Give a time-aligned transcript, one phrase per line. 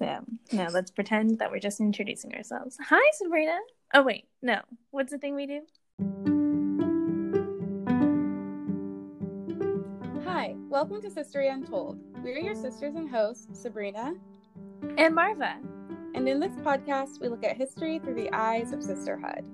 [0.00, 2.78] So now let's pretend that we're just introducing ourselves.
[2.88, 3.58] Hi, Sabrina.
[3.92, 4.60] Oh wait, no.
[4.92, 5.60] What's the thing we do?
[10.24, 11.98] Hi, welcome to Sistery Untold.
[12.24, 14.14] We're your sisters and hosts, Sabrina
[14.96, 15.58] And Marva.
[16.14, 19.44] and in this podcast, we look at history through the eyes of sisterhood.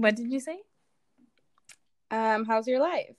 [0.00, 0.60] What did you say?
[2.10, 3.16] Um, how's your life?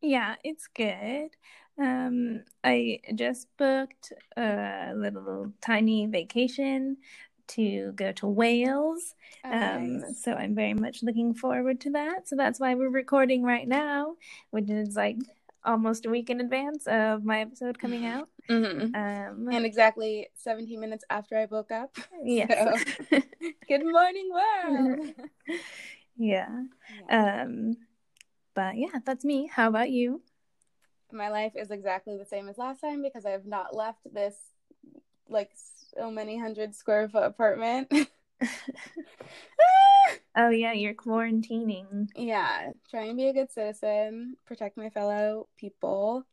[0.00, 1.30] Yeah, it's good.
[1.78, 6.98] Um, I just booked a little tiny vacation
[7.48, 9.14] to go to Wales.
[9.44, 10.22] Oh, Um, nice.
[10.22, 12.28] so I'm very much looking forward to that.
[12.28, 14.16] So that's why we're recording right now,
[14.50, 15.18] which is like
[15.68, 18.28] almost a week in advance of my episode coming out.
[18.48, 18.94] Mhm.
[18.94, 21.96] Um, And exactly 17 minutes after I woke up.
[22.24, 22.84] yes.
[23.68, 25.14] Good morning, world.
[26.16, 26.48] yeah.
[27.08, 27.42] Yeah.
[27.42, 27.76] Um,
[28.54, 29.46] but yeah, that's me.
[29.52, 30.22] How about you?
[31.12, 34.36] My life is exactly the same as last time because I have not left this
[35.28, 35.50] like
[35.96, 37.92] so many hundred square foot apartment.
[40.36, 42.08] Oh yeah, you're quarantining.
[42.14, 46.24] yeah, trying to be a good citizen, protect my fellow people.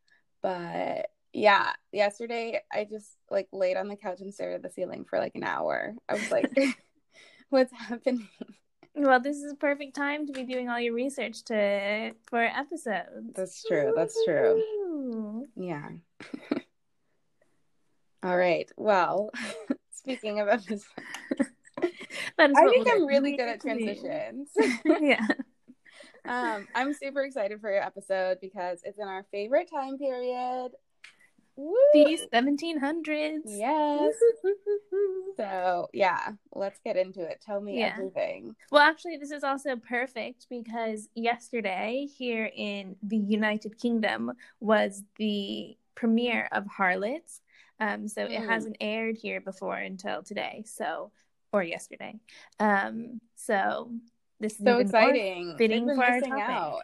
[0.43, 5.05] But yeah, yesterday I just like laid on the couch and stared at the ceiling
[5.09, 5.95] for like an hour.
[6.07, 6.55] I was like,
[7.49, 8.27] what's happening?
[8.93, 13.33] Well, this is a perfect time to be doing all your research to for episodes.
[13.35, 13.91] That's true.
[13.95, 14.61] That's true.
[14.61, 15.47] Ooh.
[15.55, 15.89] Yeah.
[18.23, 18.71] All right.
[18.77, 19.31] Well,
[19.91, 20.85] speaking of episodes,
[22.39, 24.01] I think I'm really good at going to do.
[24.01, 24.49] transitions.
[25.01, 25.27] yeah.
[26.25, 30.69] um, I'm super excited for your episode because it's in our favorite time period.
[31.57, 31.73] Woo!
[31.93, 33.41] The 1700s.
[33.45, 34.13] Yes.
[35.37, 37.41] So yeah, let's get into it.
[37.45, 37.93] Tell me Yeah.
[37.93, 38.55] everything.
[38.71, 45.77] Well, actually, this is also perfect because yesterday here in the United Kingdom was the
[45.95, 47.41] premiere of Harlots.
[47.79, 48.45] Um, so it Mm.
[48.47, 50.63] hasn't aired here before until today.
[50.65, 51.11] So,
[51.55, 52.19] or yesterday.
[52.59, 53.91] Um, so
[54.39, 55.55] this is So exciting.
[55.57, 56.33] fitting for our topic.
[56.39, 56.81] out.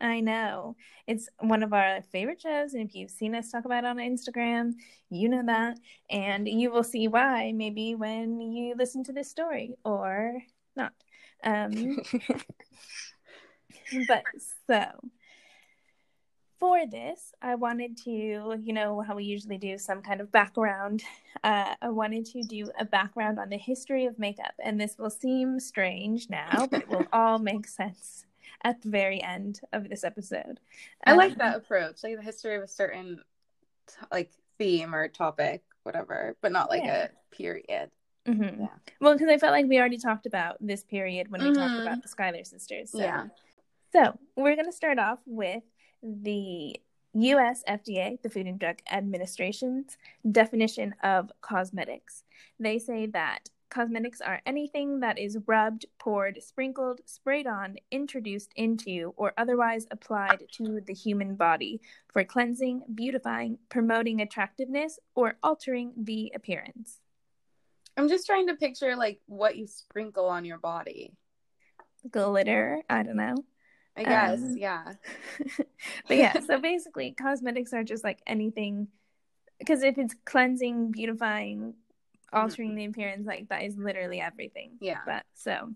[0.00, 0.76] I know.
[1.06, 3.96] It's one of our favorite shows, and if you've seen us talk about it on
[3.98, 4.74] Instagram,
[5.10, 5.78] you know that.
[6.10, 10.40] And you will see why maybe when you listen to this story or
[10.76, 10.92] not.
[11.44, 12.00] Um,
[14.08, 14.22] but
[14.68, 14.84] so
[16.58, 21.02] for this, I wanted to, you know, how we usually do some kind of background.
[21.44, 25.10] Uh, I wanted to do a background on the history of makeup, and this will
[25.10, 28.24] seem strange now, but it will all make sense
[28.64, 30.58] at the very end of this episode.
[31.06, 33.22] I like Um, that approach, like the history of a certain
[34.10, 37.06] like theme or topic, whatever, but not like Yeah.
[37.06, 37.90] a period.
[38.26, 38.58] mhm.
[38.60, 38.66] Yeah.
[39.00, 41.82] Well, because I felt like we already talked about this period when we talked Mhm.
[41.82, 42.90] about the Schuyler sisters.
[42.90, 42.98] So.
[42.98, 43.28] Yeah.
[43.92, 45.62] So we're going to start off with
[46.02, 46.80] the
[47.14, 49.96] US FDA, the Food and Drug Administration's
[50.30, 52.24] definition of cosmetics.
[52.60, 59.14] They say that cosmetics are anything that is rubbed, poured, sprinkled, sprayed on, introduced into,
[59.16, 61.80] or otherwise applied to the human body
[62.12, 67.00] for cleansing, beautifying, promoting attractiveness, or altering the appearance.
[67.96, 71.12] I'm just trying to picture like what you sprinkle on your body.
[72.10, 73.44] Glitter, I don't know.
[73.98, 74.92] I guess, Um, yeah.
[76.08, 78.88] but yeah, so basically, cosmetics are just like anything,
[79.58, 81.74] because if it's cleansing, beautifying,
[82.32, 84.72] altering the appearance, like that is literally everything.
[84.80, 85.00] Yeah.
[85.04, 85.70] But so,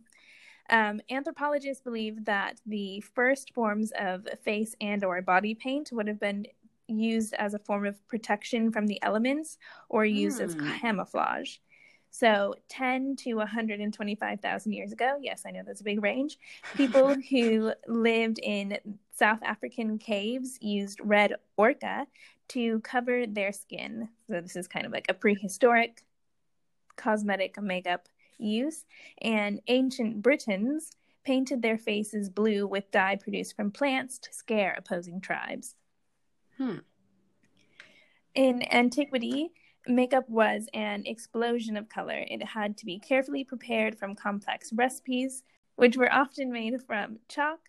[0.70, 6.20] um, anthropologists believe that the first forms of face and or body paint would have
[6.20, 6.46] been
[6.86, 9.58] used as a form of protection from the elements
[9.88, 10.78] or used as Hmm.
[10.80, 11.56] camouflage.
[12.14, 16.38] So 10 to 125,000 years ago, yes, I know that's a big range,
[16.76, 18.78] people who lived in
[19.10, 22.04] South African caves used red ochre
[22.48, 24.10] to cover their skin.
[24.28, 26.02] So this is kind of like a prehistoric
[26.96, 28.84] cosmetic makeup use.
[29.22, 30.90] And ancient Britons
[31.24, 35.76] painted their faces blue with dye produced from plants to scare opposing tribes.
[36.58, 36.78] Hmm.
[38.34, 39.52] In antiquity,
[39.86, 42.24] makeup was an explosion of color.
[42.28, 45.42] It had to be carefully prepared from complex recipes,
[45.76, 47.60] which were often made from chalk,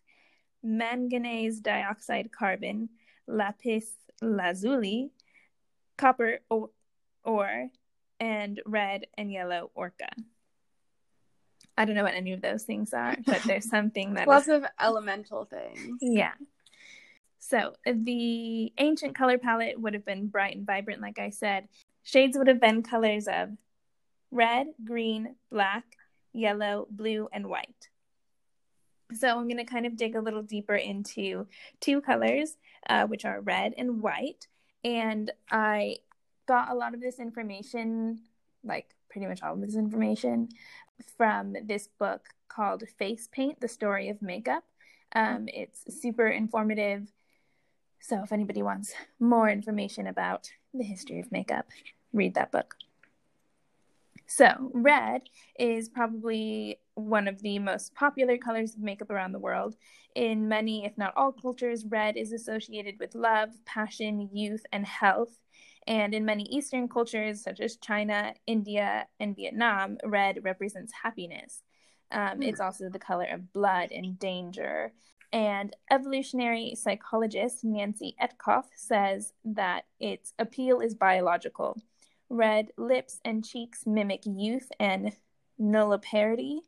[0.62, 2.89] manganese dioxide carbon,
[3.27, 5.12] lapis lazuli,
[5.98, 6.39] copper
[7.24, 7.69] ore,
[8.19, 10.07] and red and yellow ochre.
[11.75, 14.56] I don't know what any of those things are, but there's something that Lots is-
[14.57, 15.98] of elemental things.
[16.01, 16.33] yeah.
[17.39, 21.68] So the ancient color palette would have been bright and vibrant, like I said.
[22.03, 23.50] Shades would have been colors of
[24.31, 25.83] red, green, black,
[26.33, 27.89] yellow, blue, and white.
[29.13, 31.47] So I'm going to kind of dig a little deeper into
[31.79, 32.57] two colors,
[32.89, 34.47] uh, which are red and white.
[34.83, 35.97] And I
[36.47, 38.21] got a lot of this information,
[38.63, 40.50] like pretty much all of this information,
[41.17, 44.63] from this book called Face Paint The Story of Makeup.
[45.15, 47.11] Um, it's super informative.
[48.03, 51.65] So if anybody wants more information about the history of makeup,
[52.11, 52.75] read that book.
[54.27, 55.21] So, red
[55.57, 59.77] is probably one of the most popular colors of makeup around the world.
[60.15, 65.39] In many, if not all cultures, red is associated with love, passion, youth, and health.
[65.88, 71.63] And in many Eastern cultures, such as China, India, and Vietnam, red represents happiness.
[72.11, 72.41] Um.
[72.41, 74.91] It's also the color of blood and danger.
[75.33, 81.81] And evolutionary psychologist Nancy Etcoff says that its appeal is biological.
[82.30, 85.12] Red lips and cheeks mimic youth and
[85.59, 86.59] nulliparity,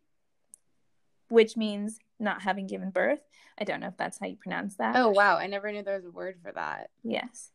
[1.30, 3.22] which means not having given birth.
[3.60, 4.96] I don't know if that's how you pronounce that.
[4.96, 5.38] Oh, wow.
[5.38, 6.90] I never knew there was a word for that.
[7.04, 7.52] Yes.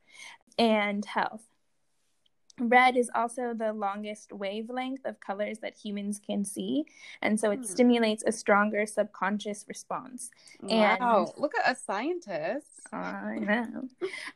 [0.59, 1.43] And health.
[2.61, 6.85] Red is also the longest wavelength of colors that humans can see,
[7.23, 7.65] and so it hmm.
[7.65, 10.31] stimulates a stronger subconscious response.
[10.62, 11.27] Wow!
[11.27, 12.67] And, Look at a scientist.
[12.93, 13.89] I know.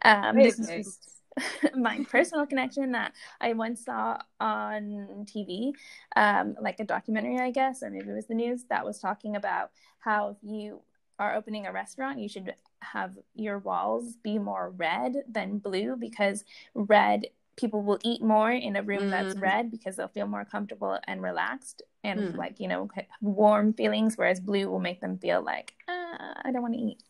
[0.05, 0.99] Um, this is
[1.77, 5.73] my personal connection that I once saw on TV,
[6.17, 9.37] um, like a documentary, I guess, or maybe it was the news that was talking
[9.37, 10.83] about how if you
[11.19, 16.45] are opening a restaurant, you should have your walls be more red than blue because
[16.75, 19.11] red people will eat more in a room mm.
[19.11, 22.37] that's red because they'll feel more comfortable and relaxed and mm.
[22.37, 22.89] like you know
[23.21, 27.03] warm feelings whereas blue will make them feel like ah, i don't want to eat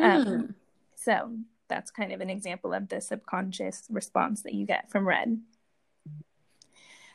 [0.00, 0.26] mm.
[0.26, 0.54] um,
[0.94, 1.32] so
[1.68, 5.40] that's kind of an example of the subconscious response that you get from red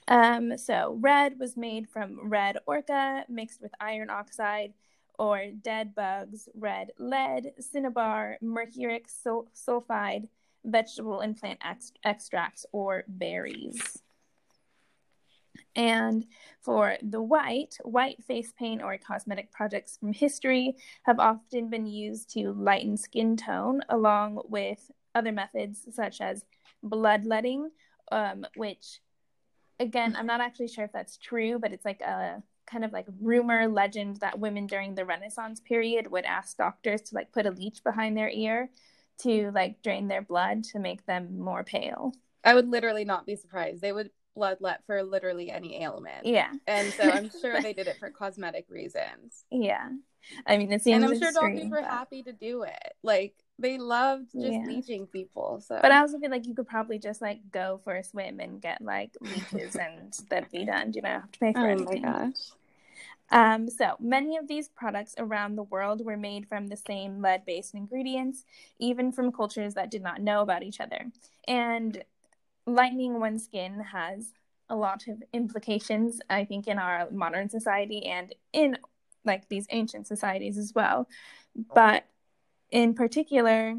[0.08, 4.74] um, so red was made from red ochre mixed with iron oxide
[5.18, 10.28] or dead bugs red lead cinnabar mercuric sul- sulfide
[10.66, 14.02] vegetable and plant ex- extracts or berries.
[15.76, 16.26] And
[16.62, 22.32] for the white, white face paint or cosmetic projects from history have often been used
[22.34, 26.46] to lighten skin tone, along with other methods such as
[26.84, 27.72] bloodletting,
[28.12, 29.00] um, which,
[29.80, 33.08] again, I'm not actually sure if that's true, but it's like a kind of like
[33.20, 37.52] rumor legend that women during the Renaissance period would ask doctors to like put a
[37.52, 38.70] leech behind their ear
[39.20, 42.14] to like drain their blood to make them more pale.
[42.44, 43.82] I would literally not be surprised.
[43.82, 46.26] They would bloodlet for literally any ailment.
[46.26, 46.52] Yeah.
[46.68, 49.44] And so I'm sure they did it for cosmetic reasons.
[49.52, 49.90] Yeah.
[50.46, 50.96] I mean, it seems.
[50.96, 51.90] And I'm sure doctors were but...
[51.90, 52.94] happy to do it.
[53.04, 54.64] Like they loved just yeah.
[54.68, 55.62] leeching people.
[55.66, 58.40] So, but I also feel like you could probably just like go for a swim
[58.40, 60.92] and get like leeches, and that'd be done.
[60.92, 62.06] Do you don't have to pay for oh anything.
[62.06, 62.52] Oh my gosh.
[63.32, 67.46] Um, so many of these products around the world were made from the same lead
[67.46, 68.44] based ingredients,
[68.80, 71.12] even from cultures that did not know about each other.
[71.48, 72.04] And
[72.66, 74.34] lightening one's skin has
[74.70, 78.78] a lot of implications, I think, in our modern society and in
[79.26, 81.08] like these ancient societies as well.
[81.74, 82.06] But
[82.72, 83.76] in particular,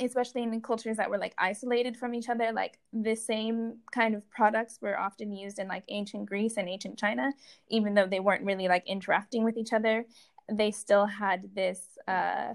[0.00, 4.28] especially in cultures that were like isolated from each other like the same kind of
[4.30, 7.32] products were often used in like ancient greece and ancient china
[7.68, 10.04] even though they weren't really like interacting with each other
[10.52, 12.52] they still had this uh,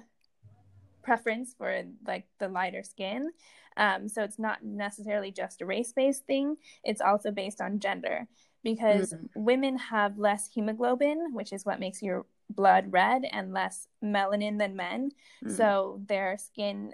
[1.03, 3.31] preference for like the lighter skin
[3.77, 8.27] um, so it's not necessarily just a race-based thing it's also based on gender
[8.63, 9.25] because mm-hmm.
[9.35, 14.75] women have less hemoglobin which is what makes your blood red and less melanin than
[14.75, 15.09] men
[15.43, 15.55] mm-hmm.
[15.55, 16.93] so their skin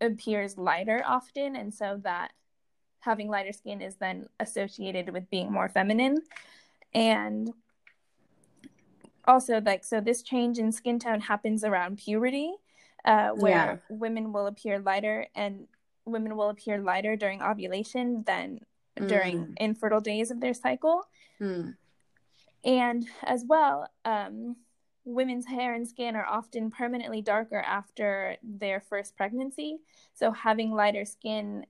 [0.00, 2.32] appears lighter often and so that
[3.00, 6.20] having lighter skin is then associated with being more feminine
[6.92, 7.52] and
[9.26, 12.52] also like so this change in skin tone happens around puberty
[13.04, 13.96] uh, where yeah.
[13.96, 15.66] women will appear lighter and
[16.04, 18.60] women will appear lighter during ovulation than
[18.98, 19.08] mm.
[19.08, 21.02] during infertile days of their cycle
[21.40, 21.74] mm.
[22.64, 24.56] and as well um,
[25.06, 29.78] women's hair and skin are often permanently darker after their first pregnancy.
[30.14, 31.64] So having lighter skin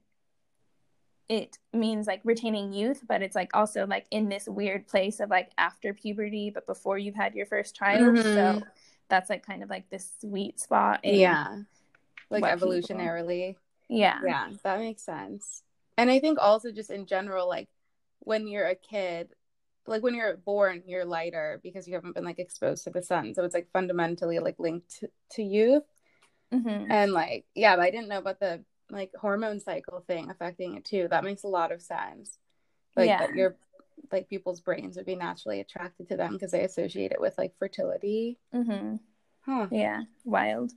[1.28, 5.28] it means like retaining youth, but it's like also like in this weird place of
[5.28, 8.16] like after puberty, but before you've had your first child.
[8.16, 8.35] Mm-hmm.
[8.35, 8.62] So
[9.09, 11.00] that's like kind of like this sweet spot.
[11.05, 11.62] yeah.
[12.31, 13.49] Like evolutionarily.
[13.49, 13.61] People...
[13.88, 14.21] Yeah.
[14.25, 14.50] Yeah.
[14.62, 15.62] That makes sense.
[15.99, 17.69] And I think also just in general, like
[18.21, 19.28] when you're a kid,
[19.88, 23.35] like when you're born you're lighter because you haven't been like exposed to the sun
[23.35, 25.85] so it's like fundamentally like linked to, to youth
[26.52, 26.87] Mhm.
[26.90, 30.85] And like, yeah, but I didn't know about the like hormone cycle thing affecting it
[30.85, 31.09] too.
[31.11, 32.38] That makes a lot of sense.
[32.95, 33.19] Like Yeah.
[33.19, 33.57] that your
[34.12, 37.59] like people's brains would be naturally attracted to them because they associate it with like
[37.59, 38.38] fertility.
[38.55, 38.97] mm-hmm.
[39.45, 39.66] Huh.
[39.71, 40.73] Yeah, wild.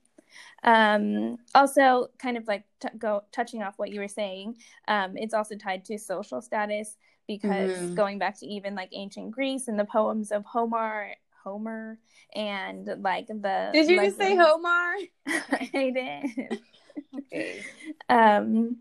[0.64, 5.34] Um, also, kind of like t- go touching off what you were saying, um, it's
[5.34, 6.98] also tied to social status
[7.30, 7.96] because Mhm.
[7.96, 12.00] going back to even like ancient Greece and the poems of Homer, Homer,
[12.34, 14.96] and like the Did you just say Homer?
[15.28, 15.92] I
[16.34, 16.60] did.
[17.16, 17.64] Okay.
[18.10, 18.78] um,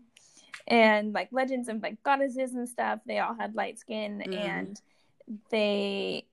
[0.67, 4.33] and like legends of like goddesses and stuff, they all had light skin, Mm.
[4.35, 4.81] and
[5.51, 6.25] they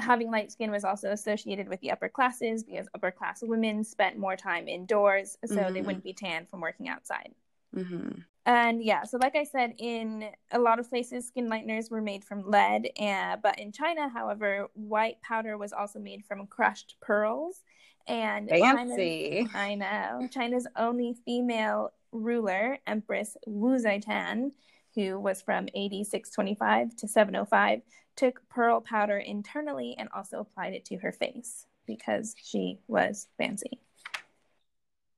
[0.00, 4.18] having light skin was also associated with the upper classes because upper class women spent
[4.18, 5.84] more time indoors, so they Mhm.
[5.86, 7.34] wouldn't be tanned from working outside.
[7.72, 8.10] hmm
[8.46, 12.24] And yeah, so like I said, in a lot of places, skin lighteners were made
[12.24, 17.62] from lead, and, but in China, however, white powder was also made from crushed pearls.
[18.06, 19.48] And China's- Fancy.
[19.54, 20.28] I know.
[20.30, 24.52] China's only female ruler, Empress Wu Zetian,
[24.94, 27.80] who was from AD 625 to 705,
[28.14, 33.80] took pearl powder internally and also applied it to her face because she was fancy.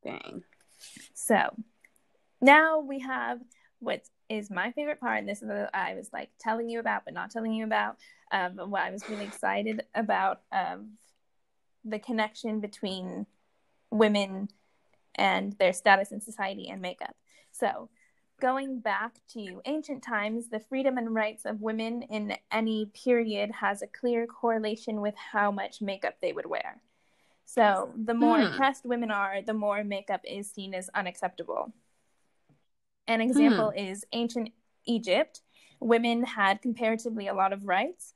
[0.05, 0.45] Dang.
[1.15, 1.51] So
[2.41, 3.41] now we have
[3.79, 7.05] what is my favorite part, and this is what I was like telling you about,
[7.05, 7.97] but not telling you about.
[8.33, 10.85] Um, what I was really excited about of
[11.85, 13.27] the connection between
[13.91, 14.49] women
[15.15, 17.17] and their status in society and makeup.
[17.53, 17.89] So,
[18.41, 23.83] going back to ancient times, the freedom and rights of women in any period has
[23.83, 26.83] a clear correlation with how much makeup they would wear.
[27.45, 28.43] So, the more Hmm.
[28.43, 31.73] oppressed women are, the more makeup is seen as unacceptable.
[33.09, 34.51] An example is ancient
[34.85, 35.41] Egypt.
[35.81, 38.15] Women had comparatively a lot of rights,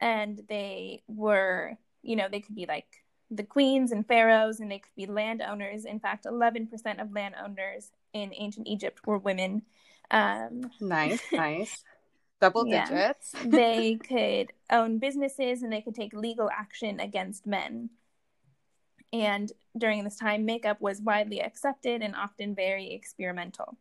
[0.00, 2.86] and they were, you know, they could be like
[3.30, 5.84] the queens and pharaohs, and they could be landowners.
[5.84, 9.62] In fact, 11% of landowners in ancient Egypt were women.
[10.10, 11.84] Um, Nice, nice.
[12.40, 13.34] Double digits.
[13.44, 17.90] they could own businesses and they could take legal action against men.
[19.12, 23.76] And during this time, makeup was widely accepted and often very experimental.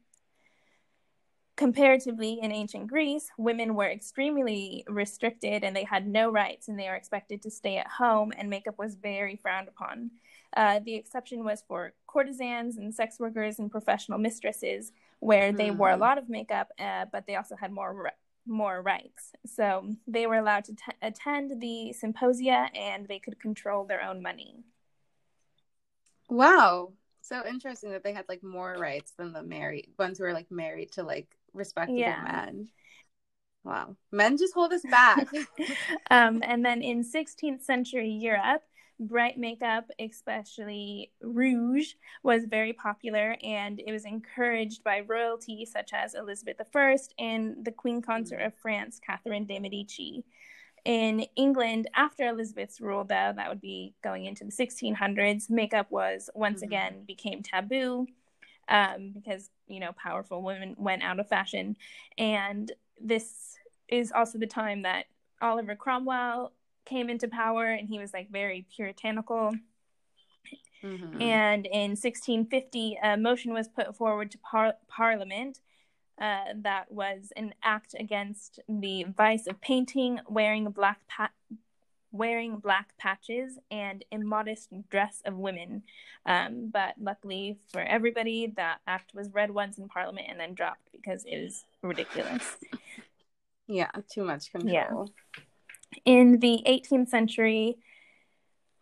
[1.59, 6.87] Comparatively, in ancient Greece, women were extremely restricted and they had no rights and they
[6.87, 10.11] were expected to stay at home, and makeup was very frowned upon.
[10.55, 15.91] Uh, the exception was for courtesans and sex workers and professional mistresses, where they wore
[15.91, 16.01] a Hmm.
[16.07, 18.11] lot of makeup, uh, but they also had more ri-
[18.47, 19.33] more rights.
[19.45, 24.21] So they were allowed to t- attend the symposia and they could control their own
[24.23, 24.63] money.
[26.29, 26.93] Wow.
[27.21, 30.51] So interesting that they had like more rights than the married ones who are like
[30.51, 32.21] married to like respectable Yeah.
[32.23, 32.69] men.
[33.63, 33.95] Wow.
[34.11, 35.27] Men just hold us back.
[36.11, 38.63] um, and then in 16th century Europe,
[38.99, 46.15] bright makeup, especially rouge, was very popular and it was encouraged by royalty such as
[46.15, 50.23] Elizabeth I and the Queen Consort of France, Catherine de' Medici.
[50.85, 56.29] In England, after Elizabeth's rule, though, that would be going into the 1600s, makeup was
[56.33, 56.63] once Mhm.
[56.63, 58.07] again became taboo
[58.69, 61.75] um, because, you know, powerful women went out of fashion.
[62.17, 62.71] And
[63.01, 63.57] this
[63.87, 65.05] is also the time that
[65.41, 66.53] Oliver Cromwell
[66.85, 69.55] came into power and he was like very puritanical.
[70.83, 71.21] Mhm.
[71.21, 75.59] And in 1650, a motion was put forward to par- Parliament
[76.19, 81.31] uh, that was an act against the vice of painting, wearing black pa-
[82.11, 85.83] wearing black patches, and immodest dress of women.
[86.25, 90.91] Um, but luckily for everybody, that act was read once in Parliament and then dropped
[90.91, 92.57] because it was ridiculous.
[93.67, 95.11] yeah, too much control.
[95.35, 96.03] Yeah.
[96.05, 97.77] in the 18th century,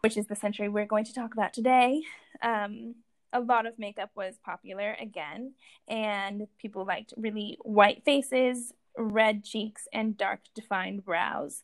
[0.02, 2.02] which is the century we're going to talk about today,
[2.42, 2.96] um,
[3.34, 5.54] a lot of makeup was popular again,
[5.88, 11.64] and people liked really white faces, red cheeks, and dark defined brows.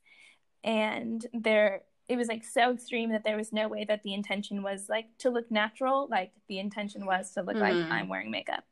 [0.64, 4.64] And there, it was like so extreme that there was no way that the intention
[4.64, 6.08] was like to look natural.
[6.10, 7.92] Like the intention was to look like Mhm.
[7.92, 8.64] I'm wearing makeup.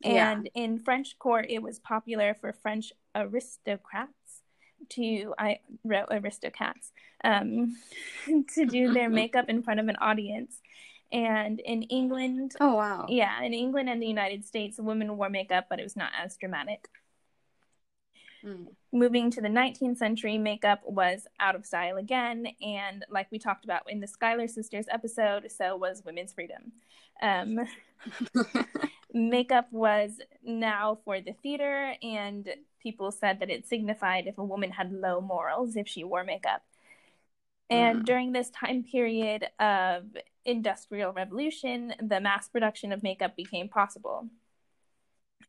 [0.00, 0.30] Yeah.
[0.38, 4.42] And in French court, it was popular for French aristocrats
[4.90, 6.90] to I wrote aristocrats
[7.22, 7.76] um,
[8.54, 10.60] to do their makeup in front of an audience.
[11.12, 13.08] And in England, Oh wow.
[13.08, 16.36] yeah, in England and the United States, women wore makeup, but it was not as
[16.36, 16.88] dramatic.
[18.44, 18.68] Mm.
[18.92, 23.64] Moving to the 19th century, makeup was out of style again, and like we talked
[23.64, 26.72] about in the Schuyler Sisters episode, so was women's freedom.
[27.22, 27.60] Um,
[29.12, 32.48] makeup was now for the theater, and
[32.82, 36.62] people said that it signified if a woman had low morals if she wore makeup.
[37.70, 38.04] And Mm.
[38.04, 40.04] during this time period of
[40.44, 44.28] Industrial Revolution, the mass production of makeup became possible.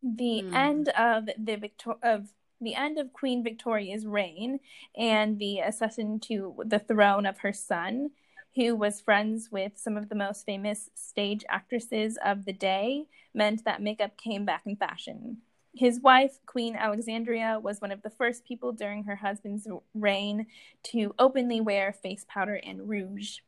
[0.03, 0.53] The Hmm.
[0.53, 2.29] end of the Victor- of
[2.63, 4.59] the end of Queen Victoria's reign
[4.97, 8.11] and the accession to the throne of her son,
[8.55, 13.65] who was friends with some of the most famous stage actresses of the day, meant
[13.65, 15.37] that makeup came back in fashion.
[15.75, 20.45] His wife, Queen Alexandria, was one of the first people during her husband's reign
[20.83, 23.39] to openly wear face powder and rouge.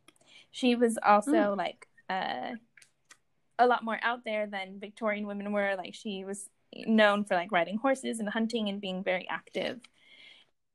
[0.50, 2.54] She was also like uh,
[3.60, 5.76] a lot more out there than Victorian women were.
[5.78, 9.80] Like she was known for like riding horses and hunting and being very active.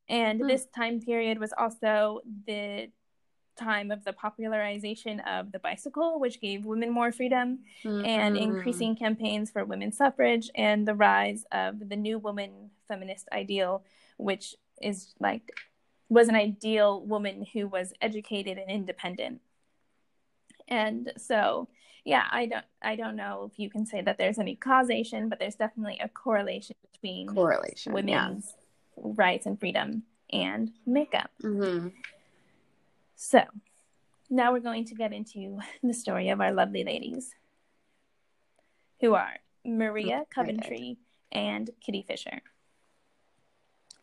[0.08, 0.46] And Hmm.
[0.46, 2.90] this time period was also the
[3.56, 8.40] time of the popularization of the bicycle, which gave women more freedom, and Mm.
[8.40, 13.84] increasing campaigns for women's suffrage and the rise of the new woman feminist ideal,
[14.16, 15.52] which is like
[16.08, 19.40] was an ideal woman who was educated and independent.
[20.66, 21.68] And so,
[22.04, 25.38] yeah, I don't I don't know if you can say that there's any causation, but
[25.38, 27.92] there's definitely a correlation between correlation.
[27.92, 28.28] Yeah.
[28.28, 28.54] women's
[28.96, 30.02] rights and freedom
[30.32, 31.30] and makeup.
[31.40, 31.88] hmm
[33.16, 33.42] So,
[34.28, 37.34] now we're going to get into the story of our lovely ladies,
[39.00, 40.98] who are Maria Coventry
[41.32, 42.40] and Kitty Fisher.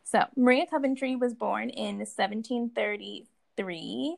[0.04, 4.18] So, Maria Coventry was born in 1733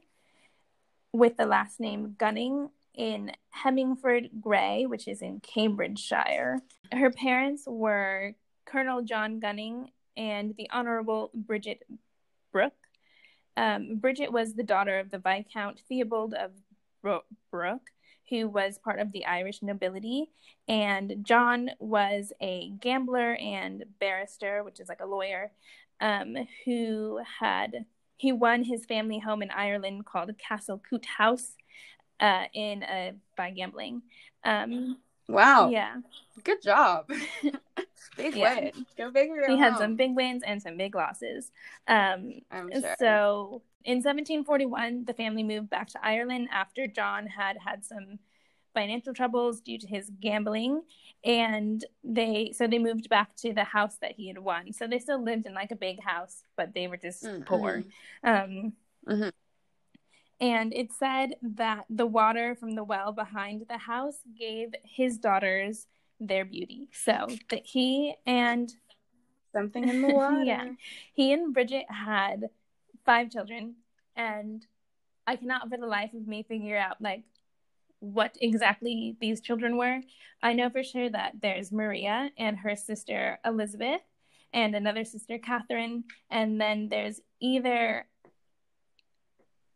[1.11, 2.69] with the last name Gunning
[2.99, 6.59] in Hemingford Grey, which is in Cambridgeshire.
[6.91, 8.33] Her parents were
[8.65, 11.83] Colonel John Gunning and the Honorable Bridget
[12.51, 12.73] Brooke.
[13.55, 16.51] Um, Bridget was the daughter of the Viscount Theobald of
[17.01, 17.89] Bro- Brooke,
[18.29, 20.29] who was part of the Irish nobility,
[20.67, 25.51] and John was a gambler and barrister, which is like a lawyer,
[26.01, 27.85] um, who had
[28.17, 31.55] he won his family home in Ireland called Castle Coote House
[32.19, 34.01] uh, in uh, by gambling.
[34.43, 34.97] Um,
[35.27, 35.69] Wow.
[35.69, 35.97] Yeah,
[36.43, 37.07] Good job.
[38.17, 38.55] Big Yeah.
[38.55, 38.85] win.
[38.97, 39.77] Go big he had home.
[39.81, 41.51] some big wins and some big losses.
[41.87, 42.95] Um, I'm sure.
[42.97, 48.19] So in 1741, the family moved back to Ireland after John had had some
[48.73, 50.81] financial troubles due to his gambling,
[51.23, 54.73] and they so they moved back to the house that he had won.
[54.73, 57.83] So they still lived in like a big house, but they were just Mm, poor.
[58.23, 58.73] Um,
[59.07, 59.31] Mhm.
[60.41, 65.85] And it said that the water from the well behind the house gave his daughters
[66.19, 66.87] their beauty.
[66.91, 68.73] So that he and
[69.51, 70.43] Something in the water.
[70.43, 70.69] Yeah.
[71.13, 72.49] he and Bridget had
[73.05, 73.75] five children,
[74.15, 74.65] and
[75.25, 77.23] I cannot for the life of me figure out like
[77.99, 80.01] what exactly these children were.
[80.41, 84.01] I know for sure that there's Maria and her sister Elizabeth,
[84.53, 88.05] and another sister Catherine, and then there's either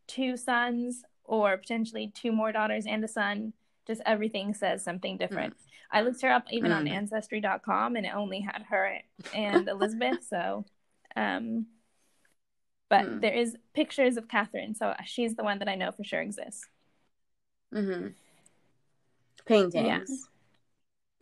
[0.07, 3.53] two sons or potentially two more daughters and a son.
[3.85, 5.55] Just everything says something different.
[5.91, 6.91] I looked her up even on Mm.
[6.91, 8.99] ancestry.com and it only had her
[9.33, 10.23] and Elizabeth.
[10.27, 10.65] So,
[11.15, 11.67] um,
[12.89, 13.19] but Hmm.
[13.19, 14.75] there is pictures of Catherine.
[14.75, 16.67] So she's the one that I know for sure exists.
[17.73, 18.07] Mm-hmm.
[19.45, 20.27] Paintings.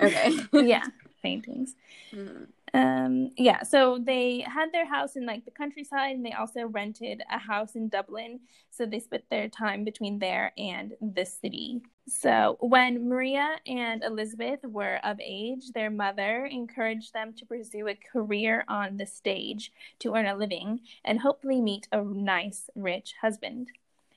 [0.01, 0.31] Okay.
[0.53, 0.85] yeah,
[1.23, 1.75] paintings.
[2.13, 2.47] Mhm.
[2.73, 7.21] Um, yeah, so they had their house in like the countryside and they also rented
[7.29, 8.39] a house in Dublin.
[8.69, 11.81] So they split their time between there and the city.
[12.07, 17.95] So when Maria and Elizabeth were of age, their mother encouraged them to pursue a
[17.95, 23.67] career on the stage to earn a living and hopefully meet a nice, rich husband.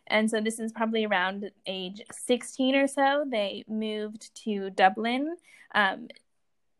[0.07, 3.25] And so this is probably around age 16 or so.
[3.29, 5.37] They moved to Dublin.
[5.75, 6.09] Um,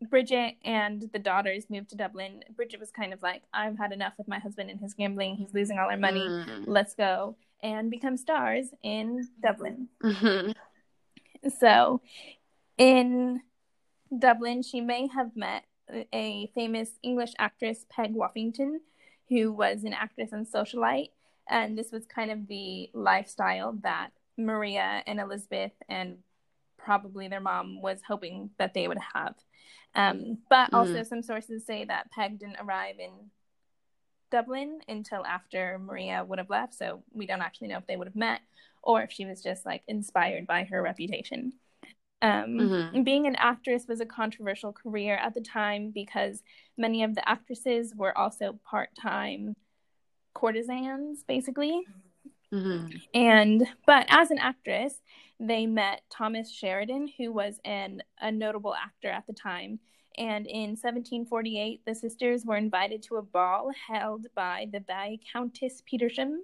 [0.01, 2.43] Bridget and the daughters moved to Dublin.
[2.55, 5.35] Bridget was kind of like, I've had enough with my husband and his gambling.
[5.35, 6.27] He's losing all our money.
[6.27, 6.65] Mm.
[6.67, 9.87] Let's go and become stars in Dublin.
[10.03, 10.53] Mhm.
[11.59, 12.01] So,
[12.77, 13.41] in
[14.17, 15.65] Dublin, she may have met
[16.11, 18.77] a famous English actress, Peg Woffington,
[19.29, 21.11] who was an actress and socialite.
[21.47, 26.17] And this was kind of the lifestyle that Maria and Elizabeth and
[26.77, 29.35] probably their mom was hoping that they would have.
[29.95, 33.11] Um, but also, some sources say that Peg didn't arrive in
[34.29, 36.73] Dublin until after Maria would have left.
[36.73, 38.41] So we don't actually know if they would have met
[38.81, 41.53] or if she was just like inspired by her reputation.
[42.21, 42.57] Um,
[42.93, 43.03] Mhm.
[43.03, 46.43] Being an actress was a controversial career at the time because
[46.77, 49.55] many of the actresses were also part time
[50.33, 51.87] courtesans, basically.
[52.55, 53.01] Mhm.
[53.13, 55.01] And but as an actress,
[55.39, 59.79] they met Thomas Sheridan, who was an a notable actor at the time.
[60.17, 66.37] And in 1748, the sisters were invited to a ball held by the Viscountess Petersham.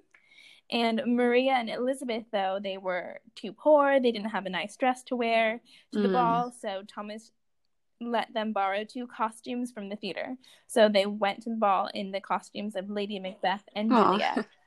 [0.69, 4.00] And Maria and Elizabeth, though, they were too poor.
[4.00, 5.62] They didn't have a nice dress to wear
[5.93, 6.13] to the Mm.
[6.13, 6.52] ball.
[6.52, 7.32] So Thomas
[8.02, 10.38] let them borrow two costumes from the theater.
[10.67, 13.89] So they went to the ball in the costumes of Lady Macbeth and.
[13.89, 14.45] Juliet.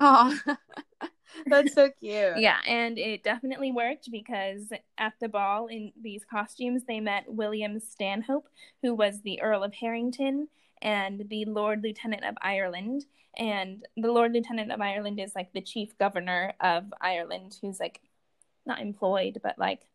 [0.00, 0.36] Oh,
[1.46, 2.38] that's so cute.
[2.38, 7.78] Yeah, and it definitely worked because at the ball in these costumes, they met William
[7.80, 8.48] Stanhope,
[8.82, 10.48] who was the Earl of Harrington
[10.80, 13.04] and the Lord Lieutenant of Ireland.
[13.36, 18.00] And the Lord Lieutenant of Ireland is like the chief governor of Ireland, who's like
[18.66, 19.86] not employed, but like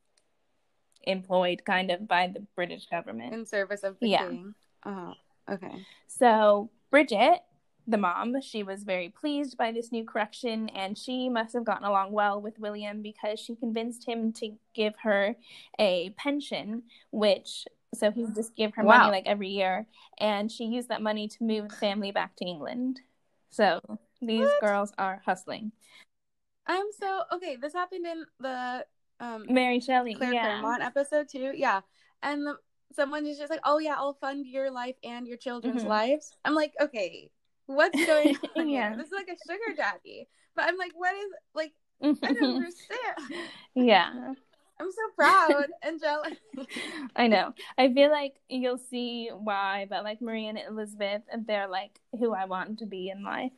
[1.03, 3.33] employed kind of by the British government.
[3.33, 4.27] In service of the Yeah.
[4.27, 4.55] king.
[4.85, 5.13] Oh,
[5.49, 5.85] okay.
[6.07, 7.41] So Bridget,
[7.87, 11.85] the mom, she was very pleased by this new correction, and she must have gotten
[11.85, 15.35] along well with William because she convinced him to give her
[15.79, 18.99] a pension, which so he just give her Wow.
[18.99, 19.87] money like every year,
[20.19, 22.99] and she used that money to move the family back to England.
[23.49, 23.79] So
[24.21, 24.59] these What?
[24.59, 25.71] girls are hustling.
[26.67, 27.55] I'm so okay.
[27.55, 28.85] This happened in the
[29.19, 31.53] um Mary Shelley, Claire yeah, Clairmont episode too.
[31.55, 31.81] Yeah,
[32.21, 32.57] and the,
[32.93, 35.87] someone is just like, "Oh yeah, I'll fund your life and your children's Mhm.
[35.87, 37.29] lives." I'm like, okay,
[37.67, 38.89] what's going on Yeah.
[38.89, 38.97] here?
[38.97, 40.27] This is like a sugar daddy.
[40.55, 41.73] But I'm like, what is like?
[42.23, 43.17] I don't understand.
[43.75, 44.33] yeah.
[44.79, 46.33] I'm so proud and jealous.
[47.15, 47.53] I know.
[47.79, 52.45] I feel like you'll see why, but like Marie and Elizabeth, they're like who I
[52.45, 53.51] want to be in life.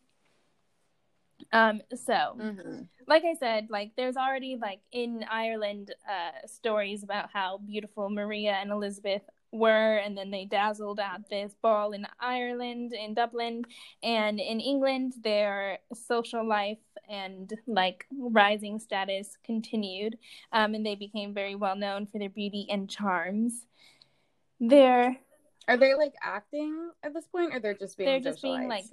[1.52, 2.84] Um, so Mm-hmm.
[3.08, 8.52] like I said, like there's already like in Ireland uh stories about how beautiful Maria
[8.54, 13.63] and Elizabeth were and then they dazzled at this ball in Ireland in Dublin
[14.03, 16.77] and in England their social life
[17.09, 20.17] and like rising status continued
[20.51, 23.65] um and they became very well known for their beauty and charms.
[24.59, 25.17] They're
[25.69, 28.10] Are they like acting at this point, or they're just being?
[28.10, 28.86] they're just being like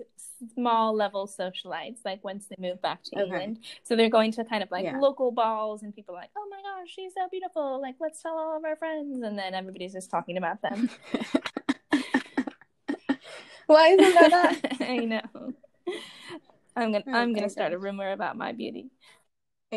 [0.54, 3.22] small level socialites like once they move back to Okay.
[3.24, 4.98] england so they're going to kind of like Yeah.
[5.00, 8.36] local balls and people are like oh my gosh she's so beautiful like let's tell
[8.38, 10.90] all of our friends and then everybody's just talking about them
[13.66, 14.56] Why isn't that?
[14.80, 15.20] i know
[16.76, 18.90] i'm gonna i'm gonna start a rumor about my beauty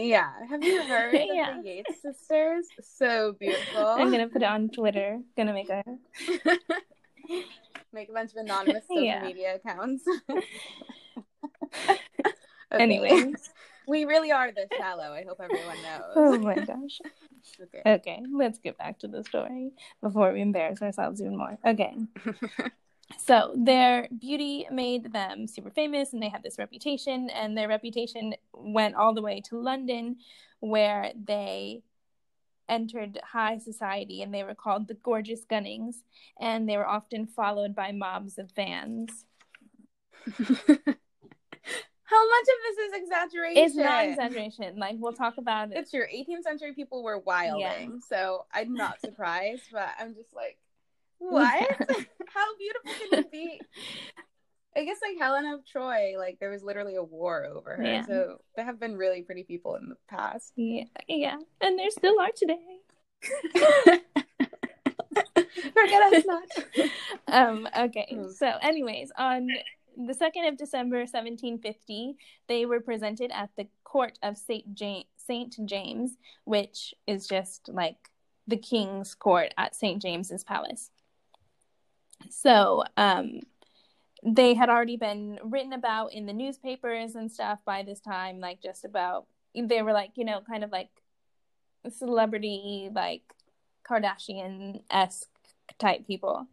[0.07, 0.29] Yeah.
[0.49, 1.57] Have you heard Yeah.
[1.57, 2.65] of the Yates sisters?
[2.81, 3.85] So beautiful.
[3.85, 5.83] i'm gonna put it on twitter gonna make a
[7.93, 9.23] make a bunch of anonymous social Yeah.
[9.23, 10.03] media accounts.
[12.71, 13.33] Anyway.
[13.87, 15.11] we really are this shallow.
[15.11, 16.13] I hope everyone knows.
[16.15, 16.99] oh my gosh
[17.61, 17.81] okay.
[17.95, 19.71] okay let's get back to the story
[20.03, 21.95] before we embarrass ourselves even more okay
[23.17, 28.35] So their beauty made them super famous and they had this reputation and their reputation
[28.53, 30.17] went all the way to London
[30.59, 31.81] where they
[32.67, 36.03] entered high society and they were called the gorgeous gunnings
[36.39, 39.25] and they were often followed by mobs of fans.
[42.09, 43.63] How much of this is exaggeration?
[43.63, 44.77] It's not exaggeration.
[44.77, 45.77] Like we'll talk about it.
[45.77, 49.63] It's your 18th century people were wilding, so I'm not surprised.
[49.71, 50.57] But I'm just like,
[51.19, 51.69] what?
[52.33, 53.61] How beautiful can it be?
[54.75, 57.83] I guess like Helen of Troy, like there was literally a war over her.
[57.83, 58.05] Yeah.
[58.05, 60.53] So there have been really pretty people in the past.
[60.55, 61.37] Yeah, yeah.
[61.61, 62.59] And there still are today.
[65.73, 66.43] Forget us not.
[67.27, 68.29] um okay Hmm.
[68.29, 69.47] so anyways on
[69.97, 72.15] the 2nd of december 1750
[72.47, 77.97] they were presented at the court of saint james saint james which is just like
[78.47, 80.89] the king's court at st james's palace
[82.29, 83.39] so um
[84.23, 88.61] they had already been written about in the newspapers and stuff by this time like
[88.61, 90.89] just about they were like you know kind of like
[91.89, 93.21] celebrity like
[93.89, 95.29] kardashian-esque
[95.77, 96.47] type people.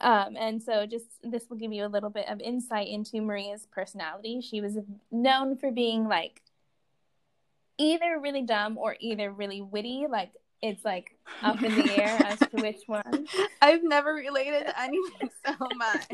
[0.00, 3.66] Um, and so just this will give you a little bit of insight into maria's
[3.70, 4.40] personality.
[4.40, 4.78] She was
[5.10, 6.42] known for being like
[7.78, 12.38] either really dumb or either really witty like it's like up in the air as
[12.38, 13.26] to which one
[13.62, 16.06] I've never related to anything so much.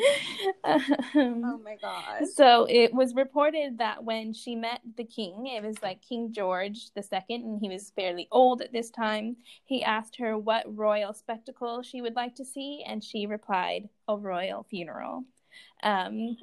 [0.65, 0.81] Oh
[1.15, 2.27] um, my god.
[2.35, 6.91] so it was reported that when she met the king, it was like King George
[6.97, 9.37] II, and he was fairly old at this time.
[9.65, 14.17] He asked her what royal spectacle she would like to see, and she replied, "A
[14.17, 15.25] royal funeral."
[15.83, 16.37] Um,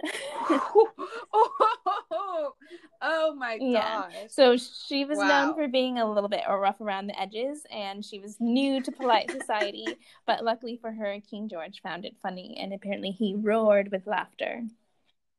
[1.33, 2.53] oh,
[3.01, 4.01] oh my Yeah.
[4.01, 4.13] gosh.
[4.27, 5.23] so she was Wow.
[5.23, 8.91] known for being a little bit rough around the edges, and she was new to
[8.91, 9.99] polite society.
[10.25, 14.63] But luckily for her, King George found it funny, and apparently he roared with laughter.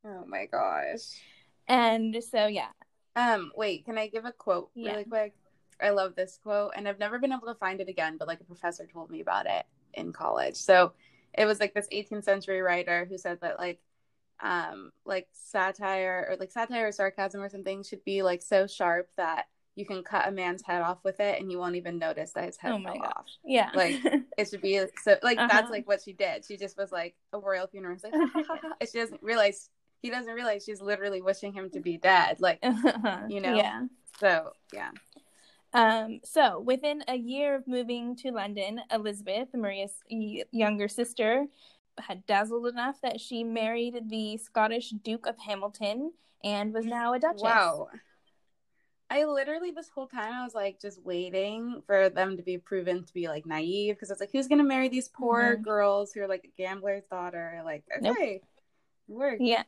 [0.04, 1.24] Oh my gosh.
[1.66, 2.68] And so, yeah,
[3.16, 4.92] Um, wait, can I give a quote Yeah.
[4.92, 5.34] really quick?
[5.80, 8.40] I love this quote, and I've never been able to find it again, but like
[8.40, 10.56] a professor told me about it in college.
[10.56, 10.92] So
[11.36, 13.80] it was like this 18th century writer who said that like
[14.42, 19.08] um like satire or like satire or sarcasm or something should be like so sharp
[19.16, 19.44] that
[19.76, 22.44] you can cut a man's head off with it and you won't even notice that
[22.44, 23.12] his head Oh fell gosh.
[23.16, 23.26] off.
[23.44, 23.70] Yeah.
[23.74, 23.96] Like
[24.38, 25.48] it should be so like Uh-huh.
[25.50, 26.44] that's like what she did.
[26.44, 27.94] She just was like a royal funeral.
[27.94, 28.68] It's like ha, ha, ha, ha.
[28.80, 29.70] and she doesn't realize
[30.02, 32.36] he doesn't realize she's literally wishing him to be dead.
[32.40, 32.58] Like
[33.28, 33.54] you know?
[33.56, 33.82] Yeah.
[34.20, 34.90] so yeah.
[35.74, 41.46] Um, so within a year of moving to London, Elizabeth, Maria's younger sister,
[41.98, 47.18] had dazzled enough that she married the Scottish Duke of Hamilton and was now a
[47.18, 47.42] duchess.
[47.42, 47.88] Wow.
[49.10, 53.04] I literally this whole time I was like just waiting for them to be proven
[53.04, 55.62] to be like naive because it's like who's gonna marry these poor Mhm.
[55.62, 57.60] girls who are like a gambler's daughter?
[57.64, 58.16] Like Nope.
[58.16, 58.40] okay,
[59.06, 59.36] work.
[59.40, 59.64] Yeah.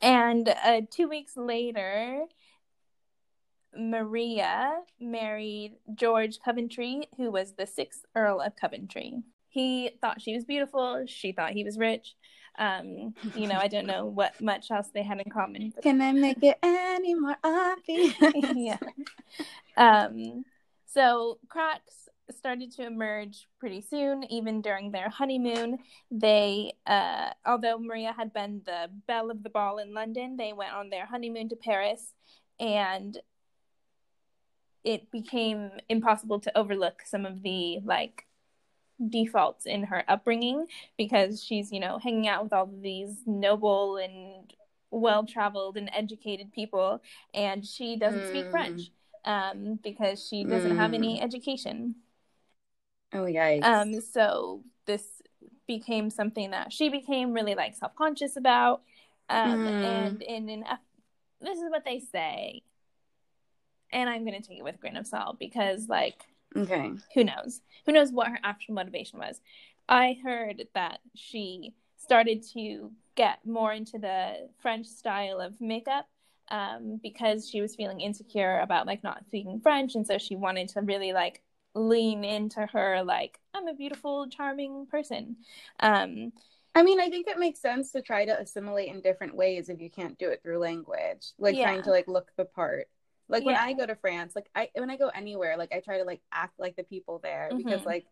[0.00, 2.24] And uh, two weeks later,
[3.78, 9.22] Maria married George Coventry, who was the sixth Earl of Coventry.
[9.48, 11.04] He thought she was beautiful.
[11.06, 12.14] She thought he was rich.
[12.58, 15.72] Um, you know, I don't know what much else they had in common.
[15.74, 18.14] but- Can I make it any more obvious?
[18.54, 18.78] yeah.
[19.76, 20.44] Um,
[20.86, 25.78] so cracks started to emerge pretty soon, even during their honeymoon.
[26.10, 30.72] They, uh, although Maria had been the belle of the ball in London, they went
[30.72, 32.12] on their honeymoon to Paris,
[32.58, 33.16] and
[34.86, 38.26] it became impossible to overlook some of the like
[39.10, 43.96] defaults in her upbringing because she's you know hanging out with all of these noble
[43.98, 44.54] and
[44.90, 47.02] well traveled and educated people
[47.34, 48.50] and she doesn't speak Mm.
[48.50, 48.90] french
[49.26, 51.96] um, because she doesn't have any education
[53.12, 53.64] oh yikes.
[53.64, 55.04] um, so this
[55.66, 58.82] became something that she became really like self-conscious about
[59.28, 59.84] um, Mm.
[59.84, 60.64] and in an
[61.40, 62.62] this is what they say
[63.92, 66.24] and i'm going to take it with a grain of salt because like
[66.56, 66.92] okay.
[67.14, 69.40] who knows who knows what her actual motivation was
[69.88, 76.06] i heard that she started to get more into the french style of makeup
[76.48, 80.68] um, because she was feeling insecure about like not speaking french and so she wanted
[80.68, 81.42] to really like
[81.74, 85.36] lean into her like i'm a beautiful charming person
[85.80, 86.32] um,
[86.76, 89.80] I mean, I think it makes sense to try to assimilate in different ways if
[89.80, 91.32] you can't do it through language.
[91.38, 91.64] Like Yeah.
[91.64, 92.88] trying to like look the part.
[93.28, 95.98] Like when I go to France, like I when I go anywhere, like I try
[95.98, 97.86] to like act like the people there because Mhm.
[97.86, 98.06] like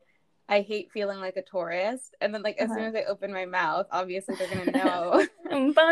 [0.48, 2.14] I hate feeling like a tourist.
[2.20, 2.88] And then like as soon Uh-huh.
[2.88, 5.24] as I open my mouth, obviously they're gonna know.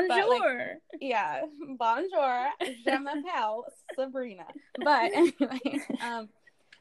[0.09, 1.43] bonjour yeah.
[1.79, 2.49] Bonjour.
[2.85, 3.65] Je m'appelle
[3.97, 4.47] Sabrina.
[4.79, 6.29] But anyway, um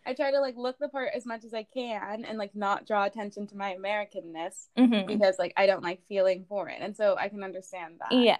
[0.05, 2.87] I try to like look the part as much as I can and like not
[2.87, 5.05] draw attention to my Americanness Mhm.
[5.07, 8.11] because like I don't like feeling foreign, and so I can understand that.
[8.13, 8.37] Yeah.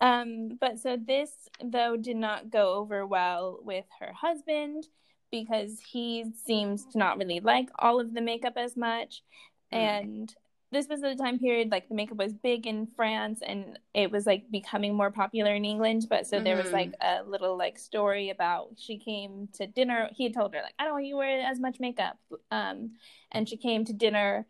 [0.00, 1.30] Um, but so this
[1.62, 4.86] though did not go over well with her husband
[5.30, 9.22] because he seems to not really like all of the makeup as much.
[9.72, 9.78] Mm.
[9.78, 10.34] And
[10.72, 14.26] this was the time period like the makeup was big in France and it was
[14.26, 16.06] like becoming more popular in England.
[16.10, 20.10] But so there was like a little like story about she came to dinner.
[20.14, 22.18] He had told her like I don't want you to wear as much makeup.
[22.50, 22.92] Um,
[23.32, 24.46] and she came to dinner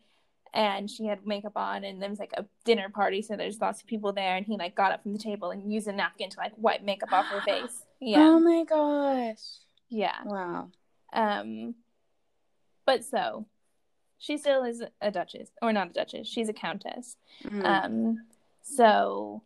[0.57, 3.79] and she had makeup on and there was like a dinner party so there's lots
[3.81, 6.29] of people there and he like got up from the table and used a napkin
[6.29, 9.39] to like wipe makeup off her face yeah Oh my gosh!
[9.89, 10.69] yeah Wow.
[11.13, 11.75] um
[12.85, 13.45] but so
[14.17, 17.65] she still is a duchess or not a duchess she's a countess Mhm.
[17.65, 18.27] um
[18.63, 19.43] so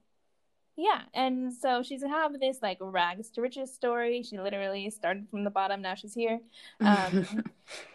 [0.78, 5.44] yeah and so she's have this like rags to riches story she literally started from
[5.44, 6.40] the bottom now she's here
[6.80, 7.44] um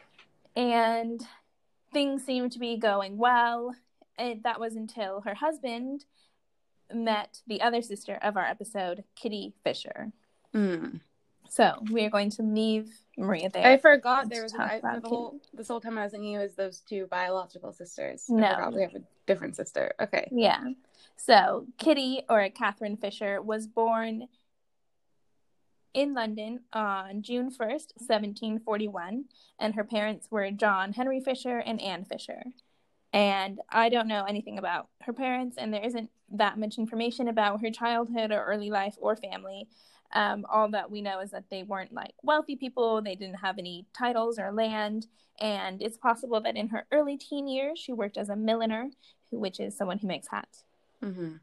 [0.57, 1.26] and
[1.97, 3.75] things seemed to be going well.
[4.19, 6.05] And that was until her husband
[6.93, 10.13] met the other sister of our episode, Kitty Fisher.
[10.55, 11.01] Mm.
[11.49, 13.67] So we are going to leave Maria there.
[13.67, 16.39] I forgot there was talk I, the whole this whole time I was thinking it
[16.39, 18.27] was those two biological sisters.
[18.29, 18.47] No.
[18.47, 19.95] Forgot have a different sister.
[19.99, 20.29] Okay.
[20.31, 20.63] Yeah.
[21.17, 24.29] So Kitty, or Catherine Fisher, was born
[25.97, 29.25] in London on June 1st, 1741,
[29.59, 32.43] and her parents were John Henry Fisher and Anne Fisher.
[33.15, 37.63] And I don't know anything about her parents, and there isn't that much information about
[37.63, 39.69] her childhood or early life or family.
[40.13, 43.59] Um, all that we know is that they weren't like wealthy people, they didn't have
[43.59, 45.07] any titles or land,
[45.41, 48.91] and it's possible that in her early teen years she worked as a milliner,
[49.31, 50.65] which is someone who makes hats.
[51.03, 51.37] Mm-hmm.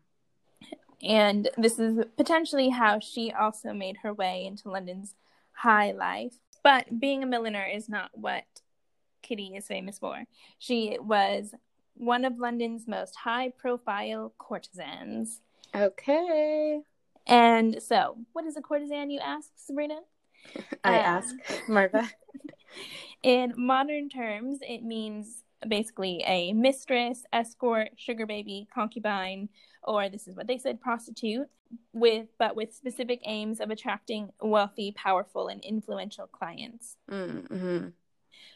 [1.04, 5.16] And this is potentially how she also made her way into London's
[5.52, 6.34] high life.
[6.64, 8.46] But being a milliner is not what
[9.22, 10.24] Kitty is famous for.
[10.60, 11.54] She was
[11.96, 15.42] one of London's most high profile courtesans.
[15.76, 16.82] Okay.
[17.28, 20.00] And so, what is a courtesan, you ask, Sabrina?
[20.84, 21.36] I Uh, ask
[21.68, 22.10] Marva.
[23.24, 29.48] In modern terms, it means basically a mistress, escort, sugar baby, concubine,
[29.86, 31.48] or this is what they said, prostitute,
[31.94, 36.98] with but with specific aims of attracting wealthy, powerful, and influential clients.
[37.10, 37.90] Mm-hmm.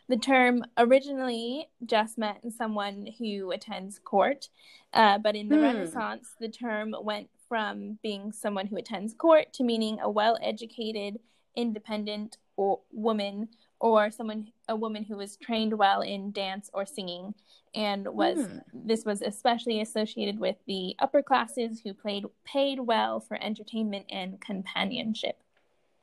[0.09, 4.49] The term originally just meant someone who attends court,
[4.93, 5.63] uh, but in the Hmm.
[5.63, 11.19] Renaissance, the term went from being someone who attends court to meaning a well-educated,
[11.55, 17.33] independent or woman or someone a woman who was trained well in dance or singing
[17.75, 18.57] and was Hmm.
[18.73, 24.39] this was especially associated with the upper classes who played paid well for entertainment and
[24.41, 25.37] companionship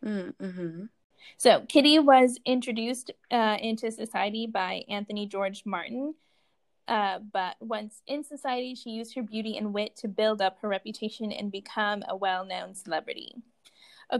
[0.05, 0.85] Mm-hmm.
[1.39, 6.15] so Kitty was introduced uh, into society by Anthony George Martin.
[6.87, 10.69] Uh, but once in society, she used her beauty and wit to build up her
[10.69, 13.35] reputation and become a well known celebrity.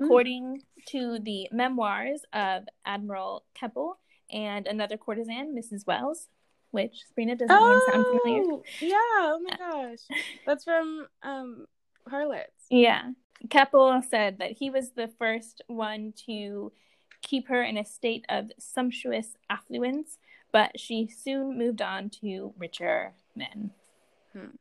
[0.03, 3.99] According to the memoirs of Admiral Keppel
[4.31, 5.87] and another courtesan, Mrs.
[5.87, 6.29] Wells,
[6.71, 8.43] which Sabrina doesn't even sound familiar.
[8.45, 8.97] Oh, yeah.
[8.99, 9.99] Oh my gosh.
[10.47, 11.67] That's from um
[12.09, 12.67] Harlots.
[12.71, 13.11] Yeah.
[13.51, 16.73] Keppel said that he was the first one to
[17.23, 20.19] keep her in a state of sumptuous affluence,
[20.53, 23.71] but she soon moved on to richer men.
[24.33, 24.57] Hmm.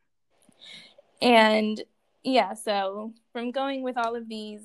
[1.21, 1.81] And
[2.23, 4.61] yeah, so from going with all of these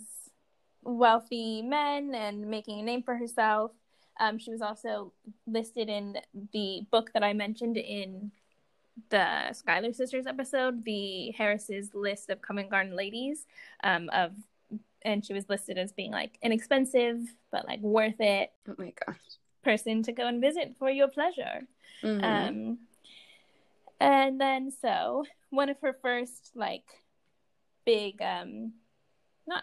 [0.88, 3.72] wealthy men and making a name for herself,
[4.20, 5.12] um, she was also
[5.46, 6.16] listed in
[6.52, 8.30] the book that I mentioned in
[9.10, 13.46] the Schuyler Sisters episode, the Harris's list of Covent Garden ladies,
[13.84, 14.32] um, of
[15.02, 17.20] and she was listed as being like inexpensive
[17.52, 19.16] but like worth it Oh my gosh.
[19.62, 21.62] person to go and visit for your pleasure.
[22.02, 22.24] Mhm.
[22.24, 22.78] Um,
[24.00, 26.84] and then so one of her first like
[27.84, 28.72] big um
[29.46, 29.62] not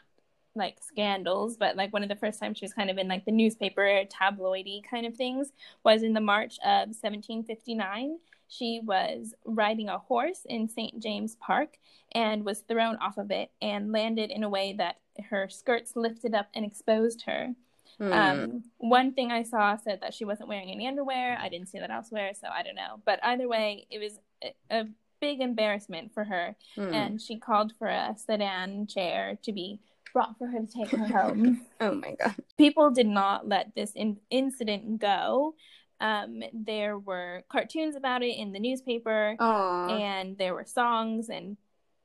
[0.56, 3.26] like scandals, but like one of the first times she was kind of in like
[3.26, 5.52] the newspaper tabloidy kind of things
[5.84, 8.18] was in the March of 1759.
[8.48, 11.02] She was riding a horse in St.
[11.02, 11.78] James Park
[12.14, 14.98] and was thrown off of it and landed in a way that
[15.30, 17.54] her skirts lifted up and exposed her.
[17.98, 18.14] Hmm.
[18.14, 21.38] Um, one thing I saw said that she wasn't wearing any underwear.
[21.42, 23.02] I didn't see that elsewhere, so I don't know.
[23.06, 24.86] But either way, it was a, a
[25.22, 26.94] big embarrassment for her, Hmm.
[26.94, 29.80] and she called for a sedan chair to be
[30.16, 31.62] brought for her to take her home.
[31.82, 32.36] oh my god.
[32.58, 35.56] People did not let this in- incident go.
[36.00, 39.88] Um, there were cartoons about it in the newspaper, Aw.
[39.90, 41.58] and there were songs and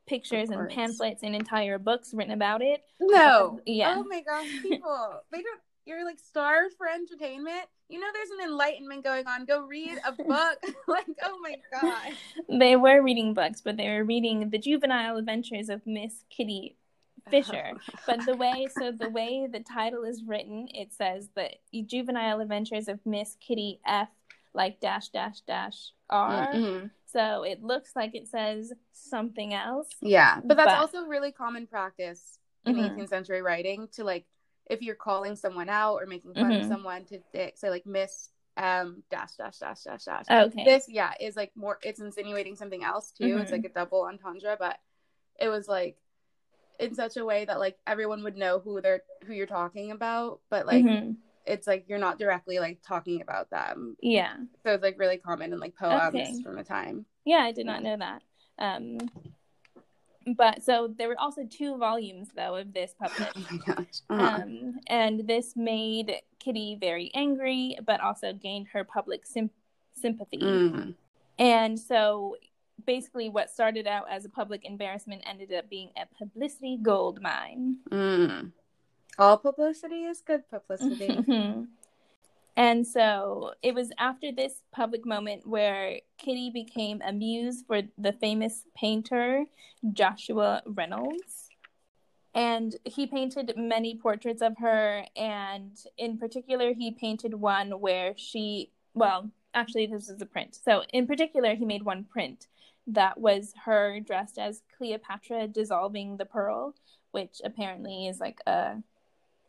[0.08, 2.82] pictures and pamphlets and entire books written about it.
[3.00, 3.60] no.
[3.64, 3.94] Yeah.
[3.96, 5.22] Oh my gosh, people.
[5.32, 7.66] they don't you're like starved for entertainment.
[7.88, 9.44] You know there's an enlightenment going on.
[9.44, 10.58] Go read a book.
[10.88, 12.12] like, oh my god.
[12.48, 16.76] They were reading books, but they were reading the juvenile adventures of Miss Kitty
[17.30, 17.72] Fisher.
[18.06, 21.50] But the way, so the way the title is written, it says the
[21.86, 24.08] juvenile adventures of Miss Kitty F,
[24.54, 26.52] like dash dash dash R.
[26.52, 26.90] Mhm.
[27.06, 29.88] So it looks like it says something else.
[30.00, 32.90] Yeah, but that's But- also really common practice in Mhm.
[32.96, 34.26] 18th century writing to like
[34.66, 36.68] if you're calling someone out or making fun of Mhm.
[36.68, 37.20] someone to
[37.56, 40.26] say like Miss um dash dash dash dash dash.
[40.28, 40.64] Okay.
[40.64, 43.38] This yeah is like more it's insinuating something else too.
[43.38, 44.78] It's like a double entendre, but
[45.38, 45.96] it was like
[46.80, 50.40] in such a way that like everyone would know who they're who you're talking about,
[50.48, 51.16] but like Mhm.
[51.46, 53.96] it's like you're not directly like talking about them.
[54.02, 54.36] Yeah.
[54.64, 56.42] So it's like really common in like poems Okay.
[56.42, 57.04] from the time.
[57.24, 58.22] Yeah, I did not know that.
[58.58, 58.98] Um,
[60.36, 63.32] but so there were also two volumes though of this published.
[63.36, 64.00] Oh my gosh.
[64.10, 64.42] Uh-huh.
[64.42, 69.50] Um, and this made Kitty very angry, but also gained her public sym-
[69.94, 70.38] sympathy.
[70.38, 70.94] Mm.
[71.38, 72.36] And so
[72.86, 77.76] basically, what started out as a public embarrassment ended up being a publicity gold mine.
[77.90, 78.52] Mm.
[79.18, 81.64] All publicity is good publicity.
[82.56, 88.12] And so it was after this public moment where Kitty became a muse for the
[88.12, 89.46] famous painter
[89.94, 91.48] Joshua Reynolds.
[92.34, 98.70] And he painted many portraits of her, and in particular, he painted one where she,
[98.94, 100.54] well, actually, this is a print.
[100.54, 102.46] So, in particular, he made one print
[102.92, 106.74] that was her dressed as Cleopatra dissolving the pearl,
[107.12, 108.76] which apparently is like a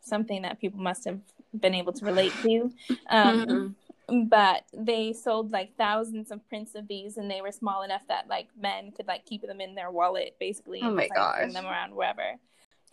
[0.01, 1.19] something that people must have
[1.59, 2.71] been able to relate to.
[3.09, 3.75] Um,
[4.07, 8.27] But they sold like thousands of prints of these, and they were small enough that
[8.27, 10.81] like men could like keep them in their wallet, basically.
[10.81, 11.55] Oh and my just, like, send gosh.
[11.55, 12.35] them around wherever.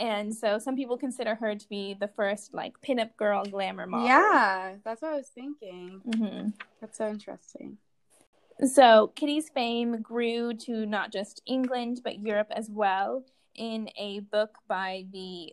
[0.01, 4.09] And so some people consider her to be the first like pinup girl glamour model.
[4.11, 6.03] Yeah, that's what I was thinking.
[6.05, 7.78] hmm That's so interesting.
[8.66, 13.24] So Kitty's fame grew to not just England but Europe as well.
[13.54, 15.52] In a book by the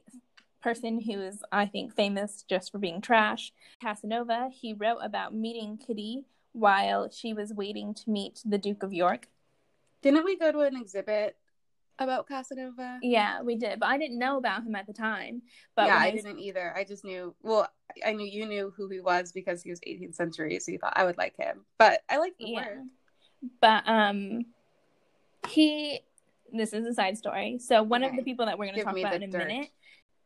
[0.61, 3.51] person who is, I think, famous just for being trash,
[3.81, 8.93] Casanova, he wrote about meeting Kitty while she was waiting to meet the Duke of
[8.93, 9.27] York.
[10.01, 11.35] Didn't we go to an exhibit
[11.99, 12.99] about Casanova?
[13.01, 15.41] Yeah, we did, but I didn't know about him at the time.
[15.75, 16.73] But yeah, I didn't either.
[16.75, 17.35] I just knew.
[17.41, 17.67] Well,
[18.05, 20.93] I knew you knew who he was because he was 18th century, so you thought
[20.95, 21.65] I would like him.
[21.77, 22.55] But I like the Yeah.
[22.55, 22.77] work.
[23.61, 24.45] But um,
[25.47, 26.01] he.
[26.53, 27.57] This is a side story.
[27.59, 29.47] So one of the people that we're going to talk about in a dirt.
[29.47, 29.69] minute,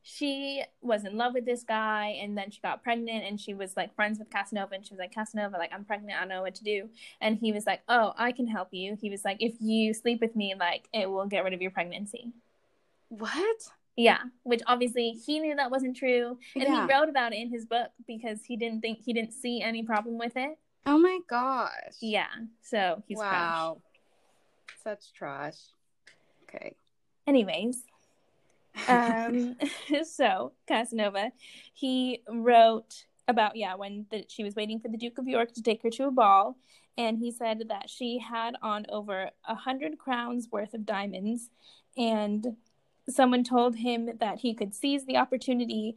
[0.02, 3.76] she was in love with this guy, and then she got pregnant, and she was
[3.78, 6.42] like friends with Casanova, and she was like, Casanova, like I'm pregnant, I don't know
[6.42, 6.90] what to do,
[7.22, 8.98] and he was like, Oh, I can help you.
[9.00, 11.72] He was like, If you sleep with me, like it will get rid of your
[11.72, 12.32] pregnancy.
[13.10, 13.58] What?
[13.98, 16.88] Yeah, which obviously he knew that wasn't true, and Yeah.
[16.88, 19.84] he wrote about it in his book because he didn't think he didn't see any
[19.84, 20.58] problem with it.
[20.86, 21.96] Oh my gosh.
[22.02, 22.28] Yeah,
[22.62, 23.32] so he's trash.
[23.32, 23.82] wow.
[24.84, 25.58] Such trash.
[26.44, 26.76] Okay.
[27.28, 27.84] Anyways,
[28.88, 29.56] um,
[30.04, 31.32] so Casanova,
[31.74, 35.62] he wrote about yeah when the, she was waiting for the Duke of York to
[35.62, 36.58] take her to a ball,
[36.98, 41.50] and he said that she had on over a hundred crowns worth of diamonds,
[41.98, 42.56] and
[43.10, 45.96] someone told him that he could seize the opportunity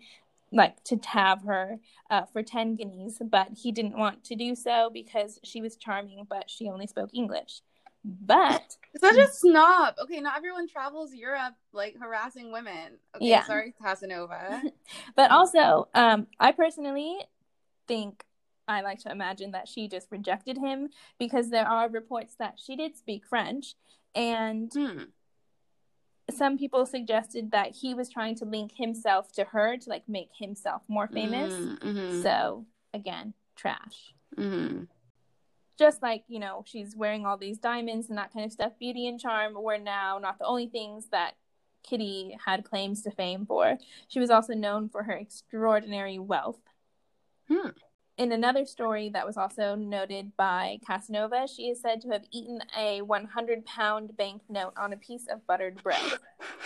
[0.55, 1.79] like to have her
[2.11, 6.27] uh, for 10 guineas but he didn't want to do so because she was charming
[6.29, 7.63] but she only spoke english
[8.05, 9.95] but Such a snob.
[10.03, 12.99] Okay, not everyone travels Europe like harassing women.
[13.17, 13.45] Okay, Yeah.
[13.45, 14.63] sorry, Casanova.
[15.17, 17.19] But also, um, I personally
[17.89, 18.25] think
[18.69, 22.77] I like to imagine that she just rejected him because there are reports that she
[22.77, 23.75] did speak French,
[24.15, 25.03] and Hmm.
[26.31, 30.31] some people suggested that he was trying to link himself to her to like make
[30.39, 31.53] himself more famous.
[31.55, 32.23] Mm-hmm.
[32.23, 34.15] So again, trash.
[34.37, 34.83] hmm
[35.83, 38.79] Just like you know, she's wearing all these diamonds and that kind of stuff.
[38.79, 41.35] Beauty and charm were now not the only things that
[41.83, 43.79] Kitty had claims to fame for.
[44.07, 46.61] She was also known for her extraordinary wealth.
[47.49, 47.71] Hmm.
[48.17, 52.61] In another story that was also noted by Casanova, she is said to have eaten
[52.79, 56.13] a 100 pound banknote on a piece of buttered bread.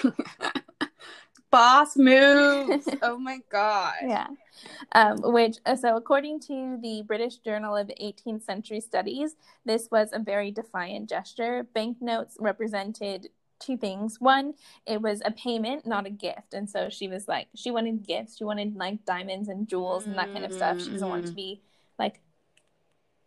[1.56, 2.86] Boss moves.
[3.02, 3.94] oh my god.
[4.02, 4.26] Yeah.
[4.92, 10.10] Um, which, uh, so according to the British Journal of 18th Century Studies, this was
[10.12, 11.66] a very defiant gesture.
[11.74, 14.20] Banknotes represented two things.
[14.20, 14.52] One,
[14.86, 16.52] it was a payment, not a gift.
[16.52, 18.36] And so she was like, she wanted gifts.
[18.36, 20.82] She wanted like diamonds and jewels and that kind of stuff.
[20.82, 21.62] She doesn't want to be
[21.98, 22.20] like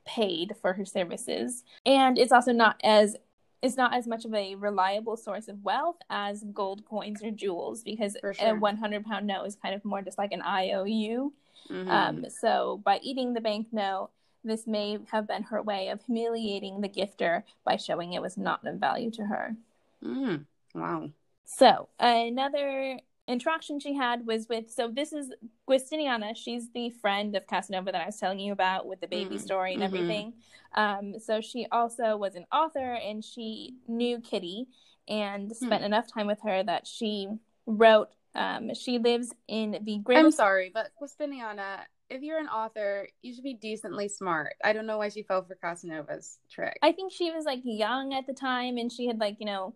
[0.05, 1.63] paid for her services.
[1.83, 3.15] And it's also not as
[3.61, 7.83] it's not as much of a reliable source of wealth as gold coins or jewels
[7.83, 11.33] because For a 100 pound note is kind of more just like an IOU.
[11.69, 11.89] Mhm.
[11.89, 14.11] Um, so by eating the banknote,
[14.43, 18.65] this may have been her way of humiliating the gifter by showing it was not
[18.65, 19.55] of value to her.
[20.03, 20.45] Mm.
[20.73, 21.09] Wow.
[21.43, 22.99] So another
[23.29, 25.31] interaction she had was with so this is
[25.69, 26.35] Giustiniana.
[26.35, 29.39] She's the friend of Casanova that I was telling you about with the baby Mhm,
[29.39, 29.85] story and mhm.
[29.85, 30.33] everything.
[30.73, 34.67] Um, so she also was an author and she knew Kitty
[35.07, 37.27] and spent enough time with her that she
[37.65, 38.09] wrote.
[38.35, 43.43] Um, she lives in the I'm sorry, but Guspiniana, if you're an author, you should
[43.43, 44.55] be decently smart.
[44.63, 46.77] I don't know why she fell for Casanova's trick.
[46.81, 49.73] I think she was like young at the time and she had like you know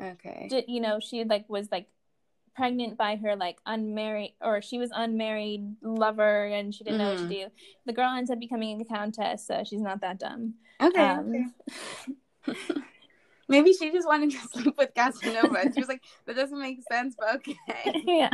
[0.00, 0.46] okay.
[0.48, 1.88] did you know she like was like
[2.58, 7.18] pregnant by her like unmarried or she was unmarried lover and she didn't know what
[7.18, 7.28] to Mhm.
[7.30, 7.46] do
[7.86, 11.00] the girl ends up becoming a countess so she's not that dumb Okay.
[11.00, 11.54] um,
[12.48, 12.54] okay.
[13.48, 15.72] Maybe she just wanted to sleep with Casanova.
[15.72, 18.02] She was like, that doesn't make sense, but okay.
[18.04, 18.30] yeah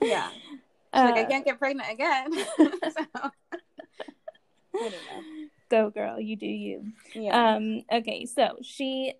[0.00, 0.30] Yeah.
[0.94, 2.32] She's like, I Uh, can't get pregnant again.
[2.34, 3.04] so,
[4.80, 5.24] I don't know.
[5.70, 7.56] go girl you do you Yeah.
[7.56, 9.14] um okay so she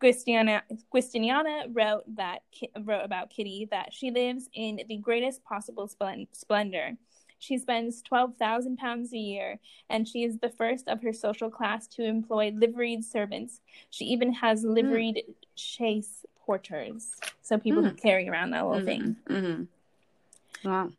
[0.00, 0.62] Guistiana,
[0.92, 2.42] Giustiniana wrote that
[2.82, 6.96] wrote about Kitty that she lives in the greatest possible splen- splendor.
[7.38, 11.50] She spends twelve thousand pounds a year, and she is the first of her social
[11.50, 13.60] class to employ liveried servants.
[13.90, 14.74] She even has mm.
[14.74, 15.22] liveried
[15.54, 18.02] chase porters, so people who mm.
[18.02, 19.16] carry around that little thing.
[19.28, 19.62] hmm
[20.64, 20.90] Wow.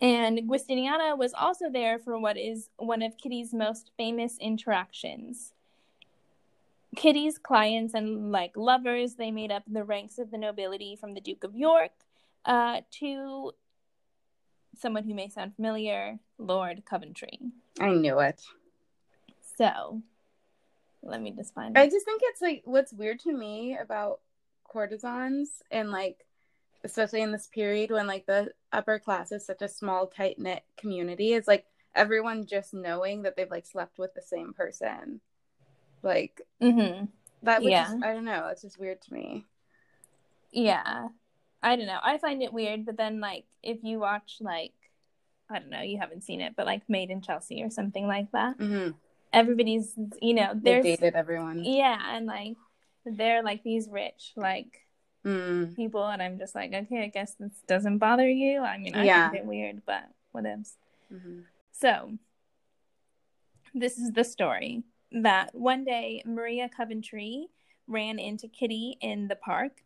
[0.00, 5.52] And Giustiniana was also there for what is one of Kitty's most famous interactions.
[6.96, 11.20] Kitty's clients and like lovers, they made up the ranks of the nobility from the
[11.20, 11.92] Duke of York
[12.44, 13.52] uh, to
[14.78, 17.38] someone who may sound familiar, Lord Coventry.
[17.78, 18.42] I knew it.
[19.56, 20.02] So
[21.02, 24.20] let me just find I just think it's like what's weird to me about
[24.64, 26.26] courtesans and like
[26.84, 30.62] especially in this period when like the upper class is such a small tight knit
[30.76, 35.20] community is like everyone just knowing that they've like slept with the same person
[36.02, 37.06] like mm-hmm.
[37.42, 37.84] that Yeah.
[37.84, 39.46] just I don't know it's just weird to me
[40.52, 41.08] Yeah.
[41.62, 42.00] I don't know.
[42.02, 44.72] I find it weird, but then like if you watch like
[45.50, 48.30] I don't know, you haven't seen it, but like Made in Chelsea or something like
[48.32, 48.56] that.
[48.58, 48.92] Mm-hmm.
[49.32, 49.92] Everybody's,
[50.22, 51.64] you know, They there's dated everyone.
[51.64, 52.56] yeah, and like
[53.04, 54.86] they're like these rich like
[55.22, 55.76] Mm.
[55.76, 58.60] people, and I'm just like, okay, I guess this doesn't bother you.
[58.62, 59.28] I mean, I Yeah.
[59.28, 60.78] find it weird, but what else?
[61.10, 61.40] hmm
[61.72, 62.16] So,
[63.74, 64.82] this is the story
[65.12, 67.48] that one day Maria Coventry
[67.86, 69.82] ran into Kitty in the park,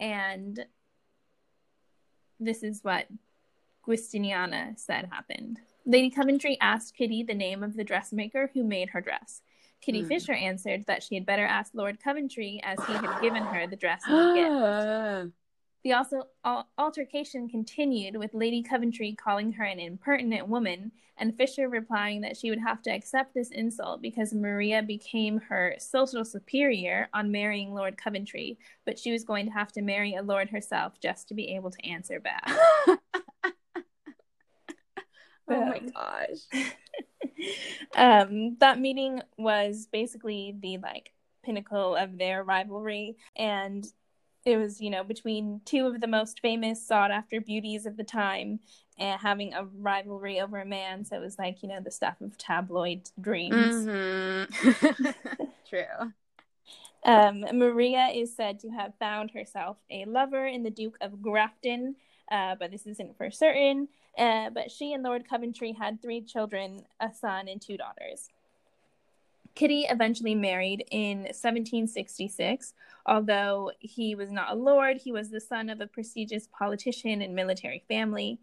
[0.00, 0.64] and
[2.40, 3.06] this is what
[3.86, 5.58] Giustiniana said happened.
[5.84, 9.42] Lady Coventry asked Kitty the name of the dressmaker who made her dress.
[9.80, 10.08] Kitty Hmm.
[10.08, 13.76] Fisher answered that she had better ask Lord Coventry as he had given her the
[13.76, 15.34] dress as a gift.
[15.84, 21.68] The also al- altercation continued with Lady Coventry calling her an impertinent woman, and Fisher
[21.68, 27.08] replying that she would have to accept this insult because Maria became her social superior
[27.12, 31.00] on marrying Lord Coventry, but she was going to have to marry a lord herself
[31.00, 32.44] just to be able to answer back.
[35.48, 36.64] oh my gosh.
[37.96, 41.12] um, that meeting was basically the like
[41.44, 43.84] pinnacle of their rivalry, and
[44.44, 48.04] it was you know between two of the most famous sought after beauties of the
[48.04, 48.60] time
[48.98, 52.20] and having a rivalry over a man so it was like you know the stuff
[52.20, 55.14] of tabloid dreams Mhm.
[55.68, 56.12] True.
[57.04, 61.96] um, maria is said to have found herself a lover in the duke of grafton
[62.30, 63.88] uh, but this isn't for certain
[64.18, 68.28] uh, but she and lord coventry had three children a son and two daughters
[69.54, 72.74] Kitty eventually married in 1766.
[73.06, 77.34] Although he was not a lord, he was the son of a prestigious politician and
[77.34, 78.38] military family.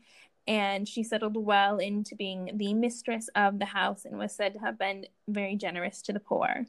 [0.48, 4.60] And she settled well into being the mistress of the house and was said to
[4.60, 6.66] have been very generous to the poor.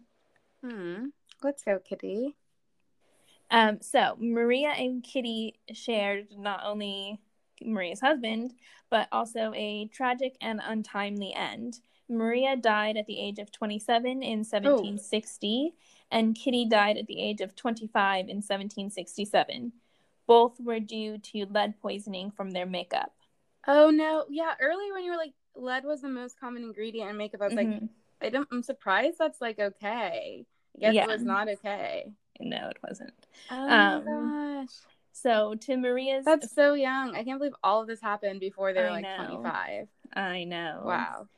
[0.63, 1.07] Hmm.
[1.43, 2.37] Let's go, Kitty.
[3.51, 7.19] Um, so Maria and Kitty shared not only
[7.65, 8.55] Maria's husband,
[8.91, 11.81] but also a tragic and untimely end.
[12.11, 15.75] Maria died at the age of 27 in 1760,
[16.11, 19.73] and Kitty died at the age of 25 in 1767.
[20.27, 23.13] Both were due to lead poisoning from their makeup.
[23.67, 24.25] Oh no.
[24.29, 27.47] Yeah, earlier when you were like lead was the most common ingredient in makeup, I
[27.47, 27.89] was like, Mhm.
[28.21, 30.47] I don't I'm surprised that's like okay.
[30.77, 31.05] I guess Yeah.
[31.05, 32.13] it was not okay.
[32.39, 33.13] No, it wasn't.
[33.51, 34.75] Oh Um, my gosh.
[35.13, 37.15] So to Maria's, That's so young.
[37.15, 39.41] I can't believe all of this happened before they were I like know.
[39.43, 39.89] 25.
[40.15, 40.83] I know.
[40.85, 41.29] Wow.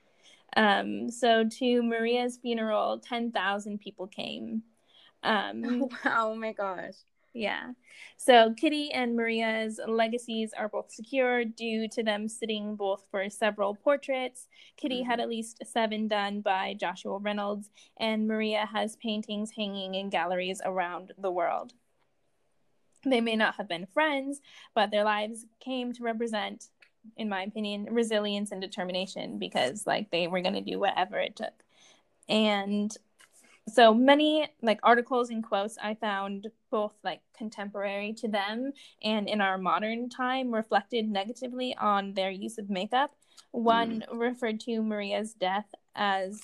[0.57, 4.63] Um, so to Maria's funeral, 10,000 people came.
[5.23, 6.31] Um, wow.
[6.33, 6.95] Oh my gosh.
[7.33, 7.71] yeah.
[8.17, 13.75] So Kitty and Maria's legacies are both secure due to them sitting both for several
[13.75, 14.47] portraits.
[14.77, 20.11] Kitty had at least seven done by Joshua Reynolds, and Maria has paintings hanging in
[20.11, 21.73] galleries around the world.
[23.05, 24.41] They may not have been friends,
[24.75, 26.69] but their lives came to represent,
[27.17, 31.37] in my opinion, resilience and determination because, like, they were going to do whatever it
[31.37, 31.55] took.
[32.29, 32.97] And
[33.69, 38.73] so many like articles and quotes I found both like contemporary to them
[39.03, 43.15] and in our modern time reflected negatively on their use of makeup.
[43.53, 44.19] One mm.
[44.19, 46.41] referred to Maria's death as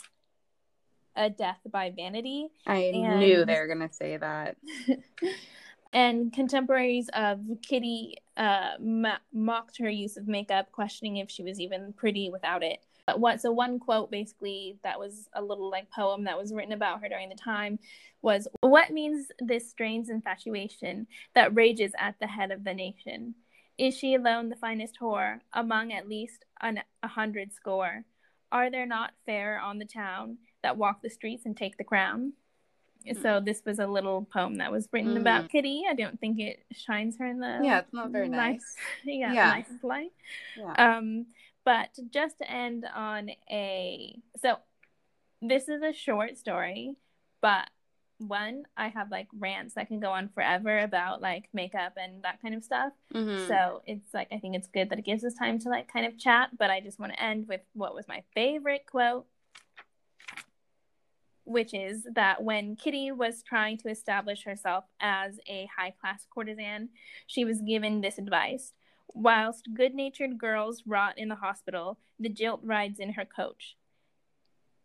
[1.17, 4.57] a death by vanity, I And- knew they were going to say that.
[5.93, 11.61] and contemporaries of Kitty uh, mo- mocked her use of makeup, questioning if she was
[11.61, 12.80] even pretty without it.
[13.07, 16.74] But what so one quote basically that was a little like poem that was written
[16.74, 17.78] about her during the time
[18.20, 23.34] was what means this strange infatuation that rages at the head of the nation?
[23.78, 28.05] Is she alone the finest whore among at least an, a hundred score?
[28.53, 32.34] Are there not fair on the town that walk the streets and take the crown?
[33.22, 35.20] So this was a little poem that was written Mhm.
[35.20, 35.84] about Kitty.
[35.88, 38.76] I don't think it shines her in the Yeah, it's not very nice.
[39.05, 39.49] yeah, Yeah.
[39.51, 40.12] nicest light.
[40.55, 40.72] Yeah.
[40.99, 41.26] Um,
[41.64, 44.59] but just to end on a so
[45.40, 46.96] this is a short story,
[47.40, 47.70] but
[48.18, 52.42] one I have like rants that can go on forever about like makeup and that
[52.42, 52.92] kind of stuff.
[53.14, 53.46] Mhm.
[53.46, 56.05] So it's like I think it's good that it gives us time to like kind
[56.05, 59.26] of chat, but I just want to end with what was my favorite quote,
[61.49, 66.90] which is that when Kitty was trying to establish herself as a high class courtesan,
[67.26, 68.74] she was given this advice.
[69.14, 73.76] Whilst good natured girls rot in the hospital, the jilt rides in her coach.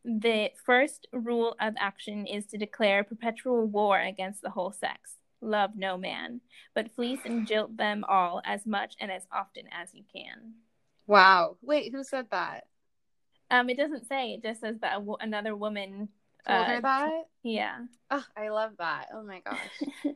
[0.05, 5.16] The first rule of action is to declare perpetual war against the whole sex.
[5.41, 6.39] Love no man,
[6.74, 10.53] but fleece and jilt them all as much and as often as you can.
[11.07, 11.57] Wow.
[11.61, 12.68] Wait, who said that?
[13.51, 14.34] Um, it doesn't say.
[14.34, 16.09] It just says that wo- another woman.
[16.48, 17.12] Told uh, her that?
[17.44, 17.80] Yeah.
[18.12, 19.08] Oh, I love that.
[19.14, 20.14] Oh my gosh.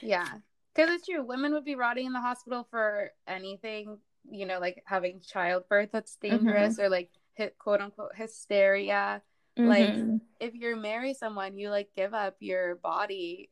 [0.00, 0.26] Yeah.
[0.74, 1.22] Because it's true.
[1.22, 3.98] Women would be rotting in the hospital for anything
[4.30, 6.82] you know, like having childbirth that's dangerous mm-hmm.
[6.82, 9.22] or like hit quote unquote hysteria.
[9.58, 9.68] Mm-hmm.
[9.68, 13.50] Like if you marry someone, you like give up your body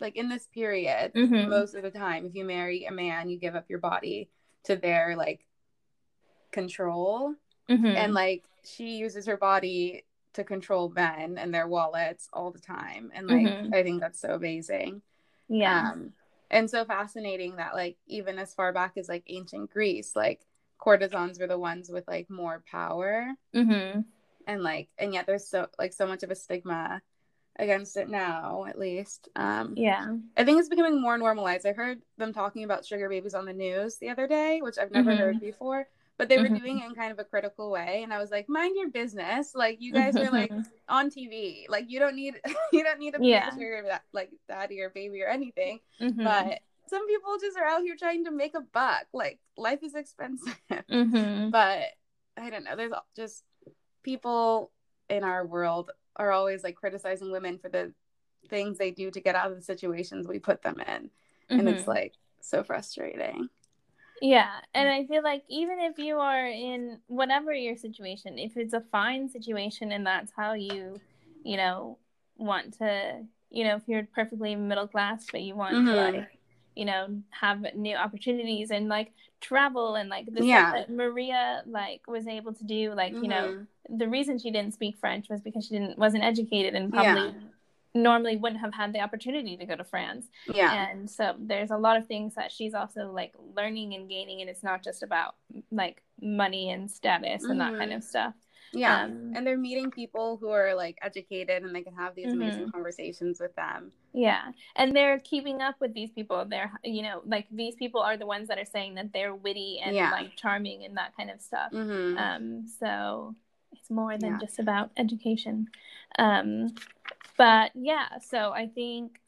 [0.00, 1.48] like in this period mm-hmm.
[1.48, 4.28] most of the time if you marry a man you give up your body
[4.64, 5.46] to their like
[6.50, 7.34] control
[7.70, 7.86] mm-hmm.
[7.86, 10.04] and like she uses her body
[10.34, 13.10] to control men and their wallets all the time.
[13.14, 13.74] And like mm-hmm.
[13.74, 15.02] i think that's so amazing.
[15.48, 15.90] Yeah.
[15.92, 16.12] Um
[16.50, 20.40] and so fascinating that like even as far back as like ancient greece like
[20.78, 23.26] courtesans were the ones with like more power.
[23.54, 24.00] Mm-hmm.
[24.46, 27.02] and like and yet there's so like so much of a stigma
[27.56, 29.28] against it now at least.
[29.36, 30.16] Um yeah.
[30.36, 31.66] I think it's becoming more normalized.
[31.66, 34.92] I heard them talking about sugar babies on the news the other day which i've
[34.92, 35.20] never mm-hmm.
[35.20, 35.86] heard before
[36.18, 36.56] but they were mm-hmm.
[36.56, 39.54] doing it in kind of a critical way and i was like mind your business
[39.54, 40.52] like you guys are like
[40.88, 42.40] on tv like you don't need
[42.72, 43.48] you don't need be yeah.
[43.48, 43.82] a sugar
[44.12, 46.22] like daddy or baby or anything mm-hmm.
[46.22, 49.94] but some people just are out here trying to make a buck like life is
[49.94, 51.50] expensive mm-hmm.
[51.50, 51.88] but
[52.36, 53.44] i don't know there's just
[54.02, 54.70] people
[55.08, 57.92] in our world are always like criticizing women for the
[58.48, 61.04] things they do to get out of the situations we put them in.
[61.04, 61.60] Mm-hmm.
[61.60, 61.90] And it's mm-hmm.
[61.90, 63.48] like so frustrating.
[64.22, 64.50] Yeah.
[64.72, 68.84] And I feel like even if you are in whatever your situation, if it's a
[68.92, 71.00] fine situation and that's how you,
[71.42, 71.98] you know,
[72.36, 75.86] want to, you know, if you're perfectly middle class, but you want mm-hmm.
[75.86, 76.28] to like,
[76.76, 80.70] you know, have new opportunities and like travel and like the yeah.
[80.70, 83.24] stuff that Maria like was able to do, like, mm-hmm.
[83.24, 83.98] you know, mm-hmm.
[83.98, 87.32] the reason she didn't speak French was because she didn't wasn't educated and probably yeah.
[87.94, 90.26] Normally wouldn't have had the opportunity to go to France.
[90.52, 90.88] Yeah.
[90.88, 94.48] And so there's a lot of things that she's also like learning and gaining and
[94.48, 95.34] it's not just about
[95.70, 97.50] like money and status mm-hmm.
[97.50, 97.98] and that kind mm-hmm.
[97.98, 98.34] of stuff.
[98.74, 99.04] Yeah.
[99.04, 102.40] Um, and they're meeting people who are like educated and they can have these mm-hmm.
[102.40, 103.92] amazing conversations with them.
[104.14, 104.52] Yeah.
[104.76, 106.46] And they're keeping up with these people.
[106.48, 109.80] They're, you know, like these people are the ones that are saying that they're witty
[109.84, 110.10] and yeah.
[110.10, 111.70] like charming and that kind of stuff.
[111.72, 112.16] Mm-hmm.
[112.16, 113.34] Um, so
[113.72, 114.38] it's more than yeah.
[114.38, 115.68] just about education.
[116.18, 116.74] Um,
[117.42, 119.18] but yeah, so I think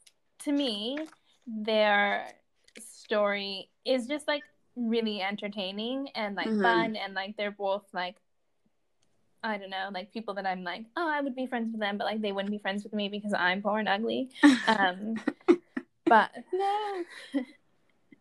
[0.45, 0.97] to me,
[1.45, 2.25] their
[2.79, 4.43] story is just like
[4.77, 6.61] really entertaining and like mm-hmm.
[6.61, 8.15] fun and like they're both like
[9.43, 11.97] I don't know, like people that I'm like, oh, I would be friends with them,
[11.97, 14.29] but like they wouldn't be friends with me because I'm poor and ugly.
[14.67, 15.15] Um,
[16.05, 17.03] but no.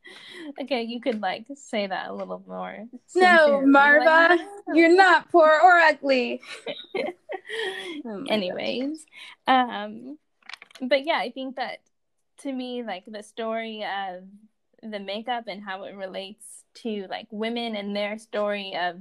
[0.61, 2.87] okay, you could like say that a little more.
[3.15, 4.41] No, Marva, like,
[4.75, 6.41] you're not poor or ugly.
[8.07, 9.05] oh Anyways,
[9.47, 10.19] um,
[10.81, 11.79] but yeah, I think that
[12.39, 14.25] to me, like the story of
[14.83, 19.01] the makeup and how it relates to like women and their story of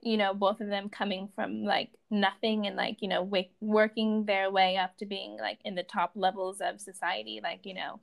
[0.00, 4.24] you know both of them coming from like nothing and like you know w- working
[4.26, 7.98] their way up to being like in the top levels of society like you know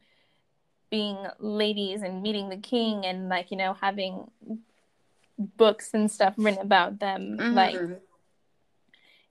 [0.91, 4.29] being ladies and meeting the king and like you know having
[5.57, 7.55] books and stuff written about them mm-hmm.
[7.55, 7.75] like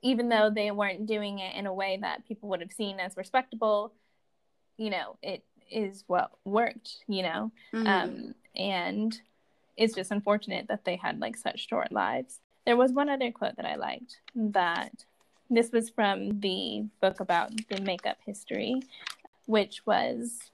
[0.02, 3.16] even though they weren't doing it in a way that people would have seen as
[3.16, 3.92] respectable
[4.76, 7.86] you know it is what worked you know mm-hmm.
[7.86, 9.20] um and
[9.76, 13.56] it's just unfortunate that they had like such short lives there was one other quote
[13.56, 15.04] that I liked that
[15.48, 18.80] this was from the book about the makeup history,
[19.46, 20.50] which was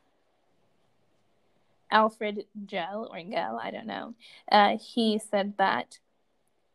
[1.97, 4.14] Alfred Gell or Gell, I don't know.
[4.53, 5.99] Uh, he said that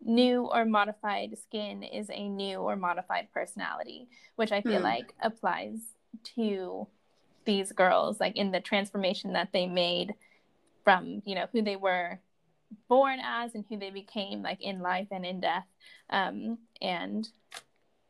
[0.04, 4.84] new or modified skin is a new or modified personality, which I feel hmm.
[4.84, 5.78] like applies
[6.36, 6.88] to
[7.46, 10.16] these girls, like in the transformation that they made
[10.84, 12.20] from, you know, who they were
[12.88, 15.68] born as and who they became like in life and in death
[16.10, 17.28] um, and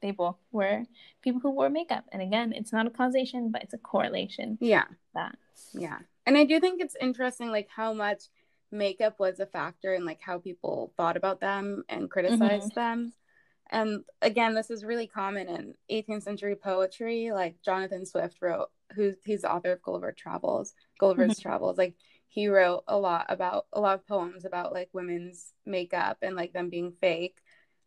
[0.01, 0.86] they both were
[1.22, 4.86] people who wore makeup and again it's not a causation but it's a correlation yeah
[5.16, 5.36] that
[5.74, 8.24] yeah and i do think it's interesting like how much
[8.72, 12.80] makeup was a factor in like how people thought about them and criticized mm-hmm.
[12.80, 13.13] them
[13.69, 19.15] and again this is really common in 18th century poetry like jonathan swift wrote who's
[19.26, 21.49] he's the author of gulliver travels gulliver's mm-hmm.
[21.49, 21.95] travels like
[22.28, 26.53] he wrote a lot about a lot of poems about like women's makeup and like
[26.53, 27.38] them being fake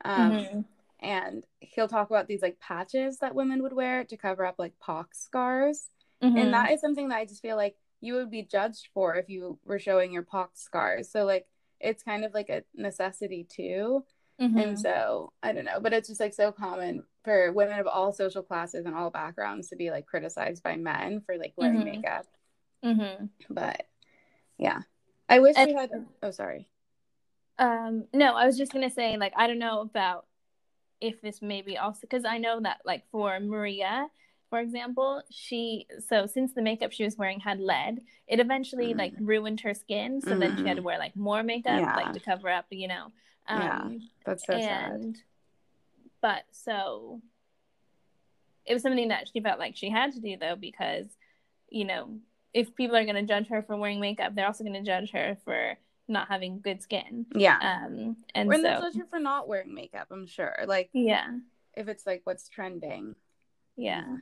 [0.04, 0.60] um, mm-hmm.
[1.00, 4.78] and he'll talk about these like patches that women would wear to cover up like
[4.78, 5.86] pox scars
[6.22, 6.36] mm-hmm.
[6.36, 9.28] and that is something that i just feel like you would be judged for if
[9.28, 11.46] you were showing your pox scars so like
[11.80, 14.04] it's kind of like a necessity too
[14.40, 14.58] mm-hmm.
[14.58, 18.12] and so i don't know but it's just like so common for women of all
[18.12, 22.02] social classes and all backgrounds to be like criticized by men for like wearing mm-hmm.
[22.02, 22.26] makeup
[22.84, 23.26] mm-hmm.
[23.50, 23.86] but
[24.58, 24.80] yeah
[25.28, 25.90] i wish and, we had
[26.22, 26.68] oh sorry
[27.58, 30.26] um no i was just gonna say like i don't know about
[31.00, 34.08] if this maybe also because i know that like for maria
[34.54, 38.98] for example, she so since the makeup she was wearing had lead, it eventually Mm.
[38.98, 40.20] like ruined her skin.
[40.20, 40.84] So then she had to Mm.
[40.84, 41.96] wear like more makeup, Yeah.
[41.96, 43.10] like to cover up, you know.
[43.48, 45.16] Um, Yeah, That's so sad.
[46.20, 47.20] but so
[48.64, 51.06] it was something that she felt like she had to do though because
[51.68, 52.16] you know
[52.52, 55.10] if people are going to judge her for wearing makeup they're also going to judge
[55.10, 55.76] her for
[56.06, 57.58] not having good skin Yeah.
[57.60, 60.54] um and so they'll judge you for not wearing makeup, I'm sure.
[60.66, 61.38] Like yeah
[61.76, 63.16] if it's like what's trending.
[63.76, 64.18] yeah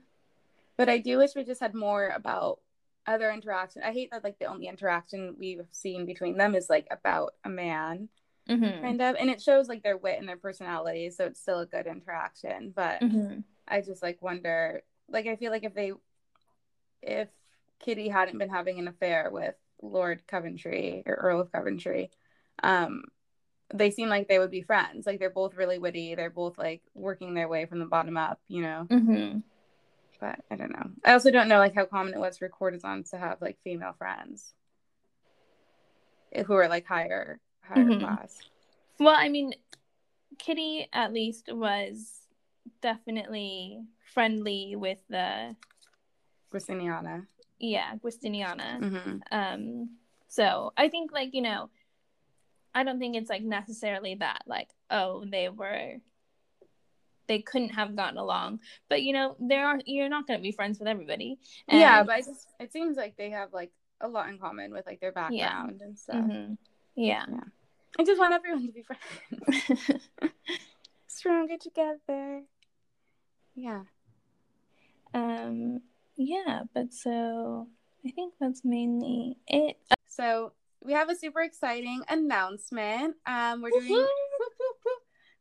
[0.83, 2.59] But I do wish we just had more about
[3.07, 3.83] other interaction.
[3.85, 7.49] I hate that like the only interaction we've seen between them is like about a
[7.49, 8.09] man,
[8.49, 11.61] hmm kind of, and it shows like their wit and their personality, so it's still
[11.61, 12.72] a good interaction.
[12.74, 15.93] But hmm I just like wonder, like I feel like if they,
[17.01, 17.28] if
[17.78, 22.11] Kitty hadn't been having an affair with Lord Coventry or Earl of Coventry,
[22.64, 23.03] um,
[23.72, 25.07] they seem like they would be friends.
[25.07, 26.16] Like they're both really witty.
[26.16, 28.89] They're both like working their way from the bottom up, you know.
[28.91, 29.39] hmm
[30.23, 30.89] But I don't know.
[31.05, 33.93] I also don't know like how common it was for courtesans to have like female
[33.99, 34.55] friends
[36.47, 37.99] who were like higher higher Mhm.
[38.01, 38.39] class.
[39.01, 39.53] well i mean
[40.39, 42.29] kitty at least was
[42.81, 43.83] definitely
[44.14, 45.57] friendly with the
[46.53, 47.27] Gristiniana.
[47.59, 48.79] yeah Giustiniana.
[48.79, 49.97] hmm Um,
[50.29, 51.68] so I think like, you know,
[52.75, 55.97] I don't think it's like necessarily that like, oh, they were
[57.29, 58.61] they couldn't have gotten along.
[58.89, 61.39] But you know, there are you're not gonna be friends with everybody.
[61.68, 63.70] Yeah, but I just it seems like they have like
[64.01, 66.16] a lot in common with like their background and stuff.
[66.25, 66.57] Mhm.
[66.95, 67.25] yeah.
[67.99, 70.01] I just want everyone to be friends.
[71.07, 72.43] Stronger together.
[73.55, 73.83] Yeah.
[75.14, 75.81] um
[76.16, 77.68] yeah, but so
[78.05, 79.77] I think that's mainly it.
[80.09, 80.53] So
[80.83, 83.16] we have a super exciting announcement.
[83.27, 84.07] Um, we're doing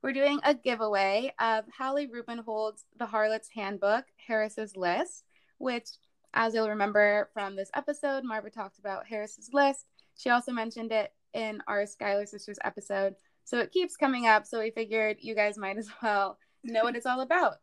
[0.02, 5.26] we're doing a giveaway of Hallie Rubenhold's the Harlot's Handbook, Harris's List,
[5.58, 5.90] which,
[6.34, 9.86] as you'll remember from this episode, Marva talked about Harris's List.
[10.18, 13.16] She also mentioned it in our Schuyler Sisters episode.
[13.44, 14.46] So it keeps coming up.
[14.46, 17.58] So we figured you guys might as well know what it's all about.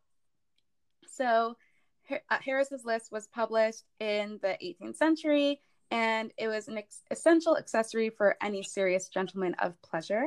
[1.07, 1.57] So
[2.11, 5.61] uh, Harris's List was published in the 18th century
[5.91, 10.27] and it was an ex- essential accessory for any serious gentleman of pleasure.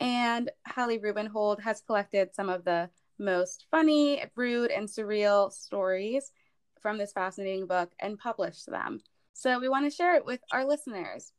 [0.00, 6.32] And Hallie Rubenhold has collected some of the most funny, rude, and surreal stories
[6.80, 9.00] from this fascinating book and published them.
[9.32, 11.32] So we want to share it with our listeners.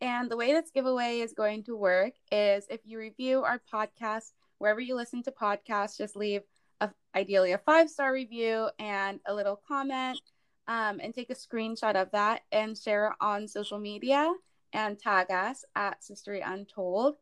[0.00, 4.32] And the way this giveaway is going to work is if you review our podcast,
[4.58, 6.42] wherever you listen to podcasts, just leave
[6.80, 10.20] a, ideally a five star review and a little comment
[10.68, 14.32] um, and take a screenshot of that and share it on social media
[14.72, 17.16] and tag us at Sistery Untold,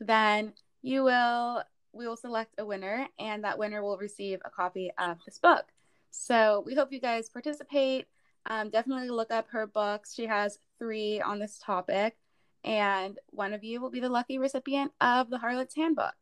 [0.00, 4.92] then you will we will select a winner and that winner will receive a copy
[4.98, 5.64] of this book.
[6.10, 8.06] So we hope you guys participate.
[8.46, 10.14] Um, definitely look up her books.
[10.14, 12.16] She has three on this topic,
[12.64, 16.14] and one of you will be the lucky recipient of the Harlot's Handbook.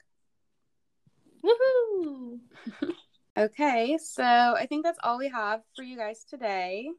[1.44, 2.40] Woohoo!
[3.38, 6.90] Okay, so I think that's all we have for you guys today.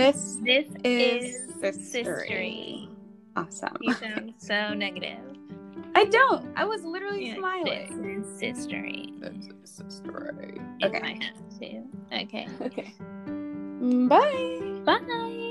[0.00, 2.26] This This is is Sistery.
[2.30, 2.88] Sistery.
[3.36, 3.76] Awesome.
[3.80, 5.18] You sound so negative.
[5.94, 6.46] I don't.
[6.56, 7.66] I was literally You're smiling.
[7.66, 9.20] like, This is sistery.
[9.20, 10.58] This is Sistery.
[10.80, 11.00] If Okay.
[11.02, 11.82] I have to.
[12.24, 12.48] Okay.
[12.62, 12.94] Okay.
[13.26, 14.98] Mm, bye.
[14.98, 15.46] Bye.